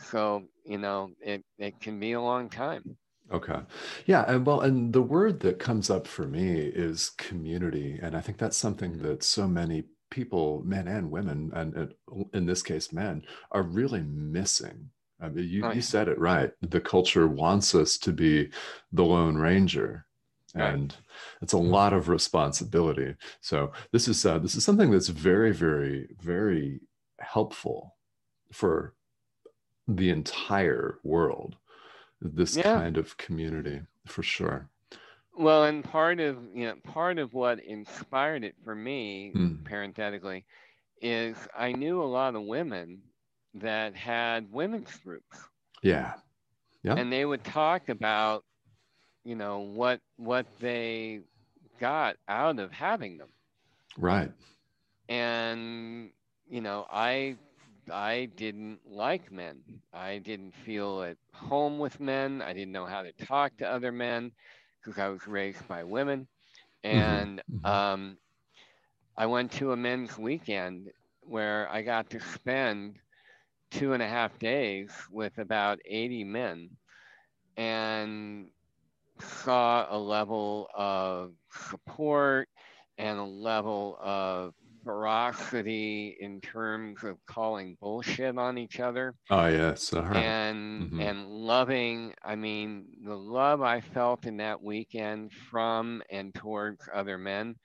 So, 0.09 0.43
you 0.65 0.77
know, 0.77 1.11
it, 1.21 1.43
it 1.57 1.79
can 1.79 1.99
be 1.99 2.13
a 2.13 2.21
long 2.21 2.49
time. 2.49 2.97
Okay. 3.31 3.59
Yeah. 4.05 4.25
And 4.27 4.45
well, 4.45 4.61
and 4.61 4.91
the 4.91 5.01
word 5.01 5.39
that 5.41 5.59
comes 5.59 5.89
up 5.89 6.05
for 6.05 6.27
me 6.27 6.59
is 6.59 7.11
community. 7.17 7.99
And 8.01 8.15
I 8.15 8.21
think 8.21 8.37
that's 8.37 8.57
something 8.57 8.91
mm-hmm. 8.91 9.07
that 9.07 9.23
so 9.23 9.47
many 9.47 9.83
people, 10.09 10.61
men 10.65 10.87
and 10.87 11.09
women, 11.09 11.51
and, 11.53 11.93
in 12.33 12.45
this 12.45 12.61
case, 12.61 12.91
men, 12.91 13.23
are 13.51 13.63
really 13.63 14.01
missing. 14.01 14.89
I 15.21 15.29
mean, 15.29 15.47
you, 15.47 15.71
you 15.71 15.81
said 15.81 16.09
it 16.09 16.19
right. 16.19 16.51
The 16.61 16.81
culture 16.81 17.27
wants 17.27 17.73
us 17.75 17.97
to 17.99 18.11
be 18.11 18.49
the 18.91 19.05
Lone 19.05 19.37
Ranger. 19.37 20.05
and 20.55 20.95
it's 21.41 21.53
a 21.53 21.57
lot 21.57 21.93
of 21.93 22.09
responsibility. 22.09 23.15
So 23.39 23.71
this 23.91 24.07
is 24.07 24.25
uh, 24.25 24.39
this 24.39 24.55
is 24.55 24.65
something 24.65 24.91
that's 24.91 25.07
very, 25.07 25.53
very, 25.53 26.09
very 26.21 26.81
helpful 27.19 27.95
for 28.51 28.93
the 29.97 30.09
entire 30.09 30.97
world. 31.03 31.55
This 32.21 32.55
yeah. 32.55 32.63
kind 32.63 32.97
of 32.97 33.17
community, 33.17 33.81
for 34.05 34.23
sure. 34.23 34.69
Well, 35.37 35.63
and 35.63 35.83
part 35.83 36.19
of 36.19 36.37
you 36.53 36.67
know 36.67 36.75
part 36.83 37.17
of 37.17 37.33
what 37.33 37.59
inspired 37.63 38.43
it 38.43 38.55
for 38.63 38.75
me, 38.75 39.31
mm. 39.35 39.63
parenthetically, 39.63 40.45
is 41.01 41.35
I 41.57 41.71
knew 41.71 42.01
a 42.01 42.05
lot 42.05 42.35
of 42.35 42.43
women 42.43 43.01
that 43.55 43.95
had 43.95 44.51
women's 44.51 44.95
groups. 45.03 45.37
Yeah. 45.81 46.13
Yeah. 46.83 46.95
And 46.95 47.11
they 47.11 47.25
would 47.25 47.43
talk 47.43 47.89
about, 47.89 48.43
you 49.23 49.35
know, 49.35 49.59
what 49.59 49.99
what 50.17 50.45
they 50.59 51.21
got 51.79 52.17
out 52.27 52.59
of 52.59 52.71
having 52.71 53.17
them. 53.17 53.29
Right. 53.97 54.31
And 55.09 56.11
you 56.49 56.61
know, 56.61 56.85
I 56.91 57.37
I 57.91 58.25
didn't 58.25 58.79
like 58.89 59.31
men. 59.31 59.59
I 59.93 60.17
didn't 60.19 60.53
feel 60.65 61.03
at 61.03 61.17
home 61.33 61.79
with 61.79 61.99
men. 61.99 62.41
I 62.41 62.53
didn't 62.53 62.71
know 62.71 62.85
how 62.85 63.03
to 63.03 63.11
talk 63.11 63.57
to 63.57 63.69
other 63.69 63.91
men 63.91 64.31
because 64.79 64.99
I 64.99 65.09
was 65.09 65.27
raised 65.27 65.67
by 65.67 65.83
women. 65.83 66.27
Mm-hmm. 66.83 66.97
And 66.97 67.41
mm-hmm. 67.51 67.65
um, 67.65 68.17
I 69.17 69.25
went 69.25 69.51
to 69.53 69.71
a 69.71 69.77
men's 69.77 70.17
weekend 70.17 70.89
where 71.21 71.69
I 71.69 71.81
got 71.81 72.09
to 72.11 72.19
spend 72.19 72.97
two 73.69 73.93
and 73.93 74.01
a 74.01 74.07
half 74.07 74.37
days 74.39 74.91
with 75.11 75.37
about 75.37 75.79
80 75.85 76.23
men 76.23 76.69
and 77.57 78.47
saw 79.19 79.85
a 79.89 79.97
level 79.97 80.67
of 80.73 81.33
support 81.69 82.49
and 82.97 83.19
a 83.19 83.23
level 83.23 83.97
of 84.01 84.53
ferocity 84.83 86.17
in 86.19 86.41
terms 86.41 87.03
of 87.03 87.17
calling 87.25 87.77
bullshit 87.79 88.37
on 88.37 88.57
each 88.57 88.79
other. 88.79 89.15
Oh 89.29 89.47
yes, 89.47 89.93
uh-huh. 89.93 90.13
and 90.13 90.83
mm-hmm. 90.83 91.01
and 91.01 91.27
loving. 91.27 92.13
I 92.23 92.35
mean, 92.35 92.85
the 93.03 93.15
love 93.15 93.61
I 93.61 93.81
felt 93.81 94.25
in 94.25 94.37
that 94.37 94.61
weekend 94.61 95.31
from 95.33 96.01
and 96.09 96.33
towards 96.33 96.87
other 96.93 97.17
men, 97.17 97.55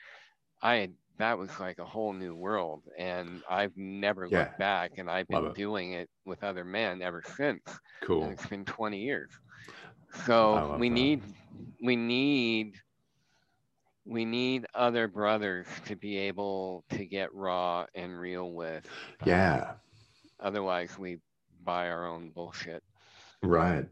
I 0.63 0.91
that 1.19 1.39
was 1.39 1.51
like 1.59 1.79
a 1.79 1.85
whole 1.85 2.13
new 2.13 2.35
world, 2.35 2.83
and 2.99 3.43
I've 3.49 3.77
never 3.77 4.27
yeah. 4.27 4.41
looked 4.41 4.59
back. 4.59 4.93
And 4.99 5.11
I've 5.11 5.29
been 5.29 5.53
doing 5.55 5.93
it 5.93 6.09
with 6.25 6.45
other 6.45 6.65
men 6.65 7.03
ever 7.03 7.23
since. 7.37 7.63
Cool. 8.03 8.25
And 8.25 8.33
it's 8.33 8.47
been 8.47 8.65
20 8.65 8.99
years. 8.99 9.31
So 10.25 10.77
we 10.79 10.89
that. 10.89 10.95
need 10.95 11.23
we 11.83 11.97
need 11.97 12.77
we 14.07 14.25
need 14.25 14.67
other 14.75 15.09
brothers 15.09 15.67
to 15.87 15.97
be 15.97 16.17
able 16.17 16.85
to 16.91 17.05
get 17.05 17.35
raw 17.35 17.87
and 17.95 18.19
real 18.19 18.53
with. 18.53 18.87
Yeah. 19.25 19.71
Um, 19.71 19.77
otherwise, 20.41 20.97
we 20.99 21.19
buy 21.65 21.91
our 21.91 22.07
own 22.07 22.31
bullshit. 22.31 22.83
Right. 23.43 23.87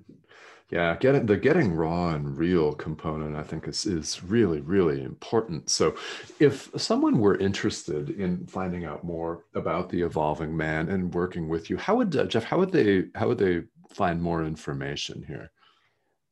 Yeah, 0.70 0.96
getting 0.96 1.26
the 1.26 1.36
getting 1.36 1.74
raw 1.74 2.14
and 2.14 2.38
real 2.38 2.72
component, 2.72 3.36
I 3.36 3.42
think, 3.42 3.68
is 3.68 3.84
is 3.84 4.24
really 4.24 4.60
really 4.60 5.02
important. 5.02 5.68
So, 5.70 5.94
if 6.40 6.70
someone 6.76 7.18
were 7.18 7.36
interested 7.36 8.10
in 8.10 8.46
finding 8.46 8.84
out 8.84 9.04
more 9.04 9.44
about 9.54 9.90
the 9.90 10.00
evolving 10.02 10.56
man 10.56 10.88
and 10.88 11.12
working 11.12 11.48
with 11.48 11.68
you, 11.68 11.76
how 11.76 11.96
would 11.96 12.16
uh, 12.16 12.24
Geoff? 12.24 12.44
How 12.44 12.58
would 12.58 12.72
they? 12.72 13.04
How 13.14 13.28
would 13.28 13.38
they 13.38 13.64
find 13.92 14.22
more 14.22 14.42
information 14.42 15.22
here? 15.26 15.52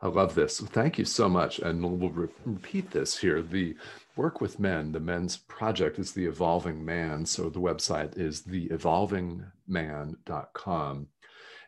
I 0.00 0.06
love 0.08 0.34
this. 0.34 0.60
Thank 0.60 0.98
you 0.98 1.04
so 1.04 1.28
much. 1.28 1.58
And 1.58 1.82
we'll 1.82 2.10
re- 2.10 2.28
repeat 2.44 2.92
this 2.92 3.18
here. 3.18 3.42
The 3.42 3.74
work 4.16 4.40
with 4.40 4.60
men, 4.60 4.92
the 4.92 5.00
men's 5.00 5.36
project 5.36 5.98
is 5.98 6.12
the 6.12 6.26
Evolving 6.26 6.84
Man. 6.84 7.26
So 7.26 7.50
the 7.50 7.60
website 7.60 8.16
is 8.16 8.42
theevolvingman.com. 8.42 11.08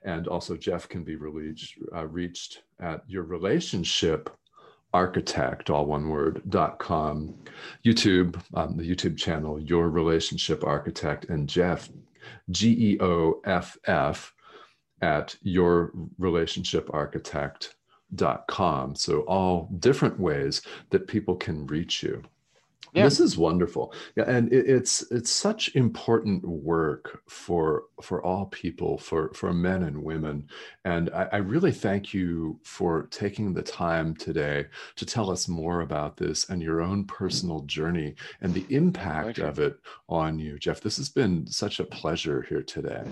And 0.03 0.29
also, 0.29 0.57
Geoff 0.57 0.89
can 0.89 1.05
be 1.05 1.17
reached, 1.17 1.79
uh, 1.95 2.07
reached 2.07 2.63
at 2.79 3.03
your 3.07 3.25
relationship 3.25 4.31
architect, 4.95 5.69
all 5.69 5.85
one 5.87 6.09
word, 6.09 6.43
dot 6.49 6.79
com, 6.79 7.35
YouTube, 7.85 8.41
um, 8.55 8.77
the 8.77 8.89
YouTube 8.89 9.19
channel, 9.19 9.61
Your 9.61 9.91
Relationship 9.91 10.65
Architect, 10.65 11.27
and 11.27 11.49
geoff 11.49 11.91
G 12.51 12.93
E 12.93 12.99
O 13.01 13.41
F 13.45 13.77
F, 13.85 14.33
at 15.03 15.37
Your 15.43 15.93
Relationship 16.19 16.89
Architect 16.93 17.75
com. 18.49 18.95
So 18.95 19.21
all 19.23 19.69
different 19.79 20.19
ways 20.19 20.63
that 20.91 21.07
people 21.07 21.37
can 21.37 21.67
reach 21.67 22.03
you. 22.03 22.23
Yeah. 22.93 23.05
This 23.05 23.21
is 23.21 23.39
wonderful. 23.39 23.95
Yeah, 24.17 24.25
and 24.27 24.53
it, 24.53 24.69
it's 24.69 25.03
it's 25.13 25.31
such 25.31 25.77
important 25.77 26.45
work 26.45 27.23
for 27.29 27.85
for 28.03 28.21
all 28.25 28.47
people, 28.47 28.99
for 28.99 29.33
for 29.33 29.53
men 29.53 29.85
and 29.85 30.03
women. 30.03 30.49
And 30.85 31.09
I, 31.11 31.29
I 31.33 31.37
really 31.37 31.71
thank 31.71 32.13
you 32.13 32.59
for 32.65 33.07
taking 33.13 33.55
the 33.55 33.63
time 33.63 34.17
today 34.17 34.67
to 34.97 35.07
tell 35.07 35.31
us 35.31 35.47
more 35.47 35.83
about 35.83 36.17
this 36.17 36.51
and 36.51 36.61
your 36.61 36.81
own 36.81 37.05
personal 37.05 37.61
journey 37.61 38.17
and 38.41 38.53
the 38.53 38.67
impact 38.71 39.39
of 39.39 39.61
it 39.61 39.79
on 40.09 40.41
you, 40.41 40.59
Geoff. 40.59 40.81
This 40.81 40.97
has 40.97 41.09
been 41.09 41.47
such 41.47 41.79
a 41.79 41.85
pleasure 41.85 42.43
here 42.49 42.63
today. 42.63 43.05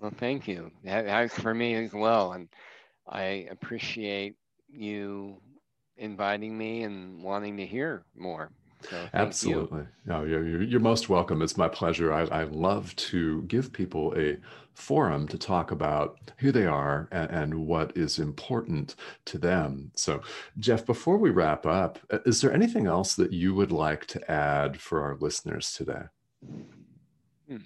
Well, 0.00 0.12
thank 0.18 0.46
you. 0.46 0.70
That, 0.84 1.30
for 1.32 1.54
me 1.54 1.74
as 1.74 1.94
well. 1.94 2.32
And 2.32 2.48
I 3.08 3.48
appreciate 3.50 4.36
you 4.68 5.40
inviting 5.96 6.56
me 6.56 6.82
and 6.82 7.22
wanting 7.22 7.56
to 7.56 7.66
hear 7.66 8.04
more. 8.16 8.50
So 8.88 9.08
Absolutely. 9.12 9.80
You. 9.80 9.88
No, 10.06 10.24
you're, 10.24 10.62
you're 10.62 10.80
most 10.80 11.08
welcome. 11.08 11.42
It's 11.42 11.56
my 11.56 11.68
pleasure. 11.68 12.12
I, 12.12 12.22
I 12.26 12.42
love 12.44 12.94
to 12.96 13.42
give 13.42 13.72
people 13.72 14.14
a 14.16 14.36
forum 14.74 15.26
to 15.28 15.38
talk 15.38 15.72
about 15.72 16.30
who 16.38 16.52
they 16.52 16.64
are 16.64 17.08
and, 17.10 17.30
and, 17.30 17.66
what 17.66 17.96
is 17.96 18.20
important 18.20 18.94
to 19.24 19.36
them. 19.36 19.90
So, 19.96 20.20
Geoff, 20.58 20.86
before 20.86 21.18
we 21.18 21.30
wrap 21.30 21.66
up, 21.66 21.98
uh, 22.12 22.18
is 22.24 22.40
there 22.40 22.52
anything 22.52 22.86
else 22.86 23.16
that 23.16 23.32
you 23.32 23.52
would 23.54 23.72
like 23.72 24.06
to 24.06 24.30
add 24.30 24.80
for 24.80 25.02
our 25.02 25.16
listeners 25.16 25.72
today? 25.72 26.04
Hmm. 27.48 27.56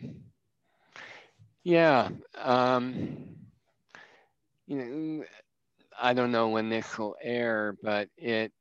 Yeah. 1.63 2.09
Um, 2.41 3.37
you 4.67 4.77
know, 4.77 5.25
I 6.01 6.15
don't 6.15 6.33
know 6.33 6.49
when 6.49 6.69
this 6.71 6.99
will 6.99 7.17
air, 7.23 7.77
but 7.83 8.09
it 8.17 8.53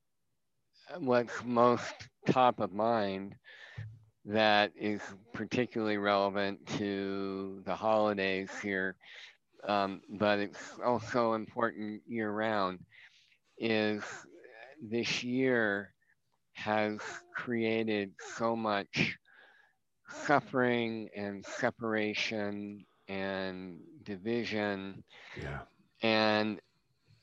what's 0.99 1.43
most 1.43 1.93
top 2.30 2.60
of 2.60 2.72
mind 2.74 3.36
that 4.26 4.72
is 4.76 5.02
particularly 5.34 5.97
relevant 5.97 6.66
to 6.78 7.62
the 7.66 7.76
holidays 7.76 8.49
here, 8.62 8.95
um, 9.68 10.02
but 10.10 10.39
it's 10.39 10.80
also 10.86 11.34
important 11.34 12.02
year 12.08 12.32
round, 12.32 12.80
is 13.58 14.04
this 14.82 15.24
year 15.24 15.93
has 16.54 16.99
created 17.36 18.12
so 18.38 18.56
much 18.56 19.18
suffering 20.26 21.10
and 21.16 21.45
separation 21.45 22.86
and 23.08 23.80
division. 24.04 25.04
Yeah. 25.41 25.62
And 26.02 26.60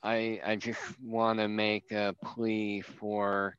I, 0.02 0.40
I 0.44 0.56
just 0.56 0.80
want 1.02 1.38
to 1.40 1.48
make 1.48 1.90
a 1.92 2.14
plea 2.22 2.80
for 2.82 3.56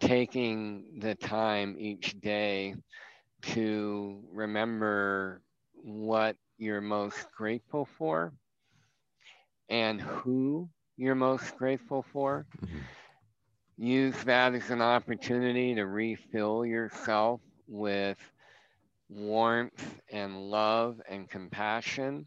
taking 0.00 0.98
the 1.00 1.14
time 1.14 1.76
each 1.78 2.20
day 2.20 2.74
to 3.42 4.22
remember 4.32 5.42
what 5.74 6.36
you're 6.58 6.80
most 6.80 7.18
grateful 7.36 7.88
for 7.98 8.32
and 9.68 10.00
who 10.00 10.68
you're 10.96 11.14
most 11.14 11.56
grateful 11.56 12.04
for. 12.12 12.46
Mm-hmm. 12.64 12.78
Use 13.76 14.16
that 14.24 14.54
as 14.54 14.70
an 14.70 14.82
opportunity 14.82 15.74
to 15.76 15.86
refill 15.86 16.66
yourself 16.66 17.40
with 17.68 18.18
warmth 19.08 20.00
and 20.10 20.50
love 20.50 21.00
and 21.08 21.30
compassion, 21.30 22.26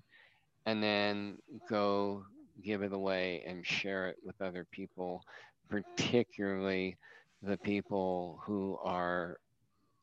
and 0.66 0.82
then 0.82 1.38
go 1.70 2.24
give 2.64 2.84
it 2.84 2.93
away 2.93 3.43
and 3.47 3.66
share 3.66 4.09
it 4.09 4.18
with 4.24 4.39
other 4.41 4.66
people, 4.72 5.24
particularly 5.70 6.97
the 7.41 7.57
people 7.57 8.39
who 8.45 8.78
are 8.84 9.38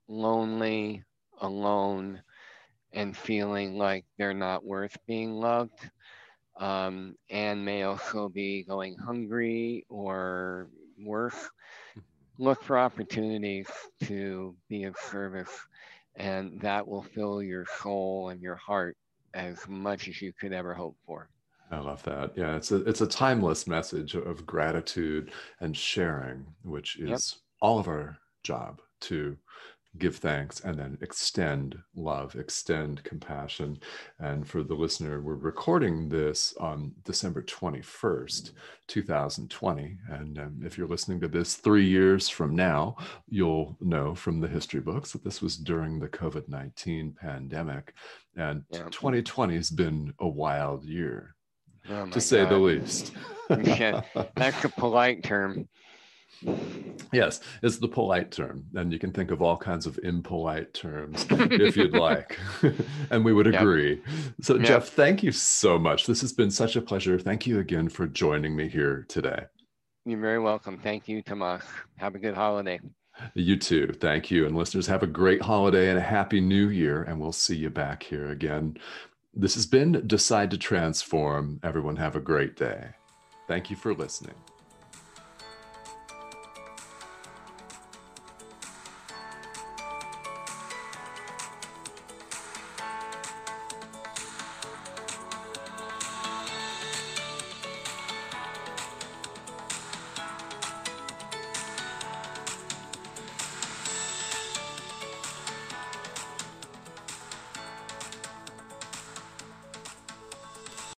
lonely, 0.09 1.05
alone, 1.41 2.21
and 2.93 3.17
feeling 3.17 3.77
like 3.79 4.05
they're 4.17 4.35
not 4.35 4.65
worth 4.65 4.97
being 5.07 5.33
loved. 5.33 5.91
Um, 6.59 7.15
and 7.31 7.65
may 7.65 7.85
also 7.85 8.29
be 8.29 8.65
going 8.65 8.97
hungry 8.97 9.87
or 9.89 10.69
worse. 11.01 11.37
Mm-hmm. 11.37 12.01
Look 12.43 12.65
for 12.65 12.77
opportunities 12.77 13.69
to 14.05 14.57
be 14.69 14.83
of 14.85 14.97
service, 14.97 15.53
and 16.17 16.61
that 16.61 16.89
will 16.89 17.05
fill 17.05 17.43
your 17.43 17.65
soul 17.81 18.31
and 18.31 18.43
your 18.43 18.57
heart 18.57 18.97
as 19.39 19.67
much 19.69 20.09
as 20.09 20.21
you 20.21 20.33
could 20.33 20.53
ever 20.53 20.75
hope 20.75 20.97
for. 21.07 21.31
I 21.71 21.79
love 21.79 22.03
that. 22.05 22.33
Yeah, 22.35 22.57
it's 22.57 22.73
a 22.73 22.77
it's 22.85 23.03
a 23.03 23.07
timeless 23.07 23.67
message 23.67 24.15
of 24.15 24.47
gratitude 24.47 25.33
and 25.61 25.77
sharing, 25.77 26.47
which 26.63 26.99
is 26.99 27.09
yep. 27.09 27.21
all 27.61 27.79
of 27.79 27.89
our 27.89 28.19
job 28.43 28.81
to 29.01 29.37
give 29.97 30.17
thanks 30.17 30.61
and 30.61 30.79
then 30.79 30.99
extend 31.01 31.77
love, 31.97 32.35
extend 32.37 33.03
compassion. 33.05 33.79
And 34.19 34.47
for 34.47 34.63
the 34.63 34.75
listener, 34.75 35.21
we're 35.21 35.35
recording 35.35 36.09
this 36.09 36.55
on 36.61 36.93
December 37.05 37.43
21st, 37.43 38.53
2020. 38.87 39.99
And 40.11 40.39
um, 40.39 40.61
if 40.65 40.77
you're 40.77 40.87
listening 40.87 41.21
to 41.21 41.29
this 41.29 41.55
three 41.55 41.87
years 41.87 42.29
from 42.29 42.55
now, 42.55 42.97
you'll 43.29 43.77
know 43.81 44.15
from 44.15 44.41
the 44.41 44.49
history 44.49 44.81
books 44.81 45.13
that 45.13 45.25
this 45.25 45.41
was 45.41 45.57
during 45.57 45.99
the 45.99 46.09
COVID 46.09 46.49
19 46.49 47.17
pandemic. 47.19 47.95
And 48.37 48.65
yeah. 48.71 48.85
2020 48.91 49.57
has 49.57 49.71
been 49.71 50.13
a 50.21 50.29
wild 50.29 50.85
year, 50.85 51.35
oh 51.91 52.07
to 52.07 52.21
say 52.21 52.43
God. 52.43 52.53
the 52.53 52.59
least. 52.59 53.13
That's 53.49 54.65
a 54.65 54.69
polite 54.69 55.25
term. 55.25 55.69
Yes, 57.13 57.41
it's 57.63 57.79
the 57.79 57.89
polite 57.89 58.31
term. 58.31 58.65
And 58.75 58.93
you 58.93 58.99
can 58.99 59.13
think 59.13 59.31
of 59.31 59.41
all 59.43 59.57
kinds 59.57 59.87
of 59.87 59.99
impolite 60.03 60.75
terms 60.75 61.27
if 61.31 61.77
you'd 61.77 61.93
like. 61.95 62.39
and 63.11 63.25
we 63.25 63.33
would 63.33 63.47
agree. 63.47 63.95
Yep. 63.95 64.35
So, 64.43 64.57
yep. 64.57 64.67
Geoff, 64.67 64.89
thank 64.89 65.23
you 65.23 65.33
so 65.33 65.79
much. 65.79 66.07
This 66.07 66.21
has 66.21 66.33
been 66.33 66.51
such 66.51 66.77
a 66.77 66.83
pleasure. 66.83 67.19
Thank 67.19 67.47
you 67.47 67.59
again 67.59 67.89
for 67.89 68.07
joining 68.07 68.55
me 68.55 68.69
here 68.69 69.07
today. 69.09 69.45
You're 70.05 70.21
very 70.21 70.39
welcome. 70.39 70.79
Thank 70.79 71.09
you, 71.09 71.23
Tomas. 71.23 71.65
Have 71.97 72.15
a 72.15 72.19
good 72.19 72.35
holiday. 72.35 72.81
You 73.35 73.57
too. 73.57 73.93
Thank 74.01 74.31
you. 74.31 74.47
And 74.47 74.57
listeners, 74.57 74.87
have 74.87 75.03
a 75.03 75.09
great 75.09 75.43
holiday 75.43 75.89
and 75.89 75.99
a 75.99 76.03
happy 76.03 76.41
new 76.41 76.69
year. 76.69 77.03
And 77.03 77.21
we'll 77.21 77.33
see 77.33 77.57
you 77.57 77.71
back 77.71 78.03
here 78.03 78.31
again. 78.31 78.79
This 79.35 79.55
has 79.55 79.67
been 79.67 80.07
Decide 80.07 80.51
to 80.53 80.59
Transform. 80.59 81.61
Everyone, 81.63 81.97
have 81.97 82.17
a 82.17 82.21
great 82.21 82.57
day. 82.57 82.89
Thank 83.47 83.71
you 83.71 83.77
for 83.77 83.95
listening. 83.95 84.35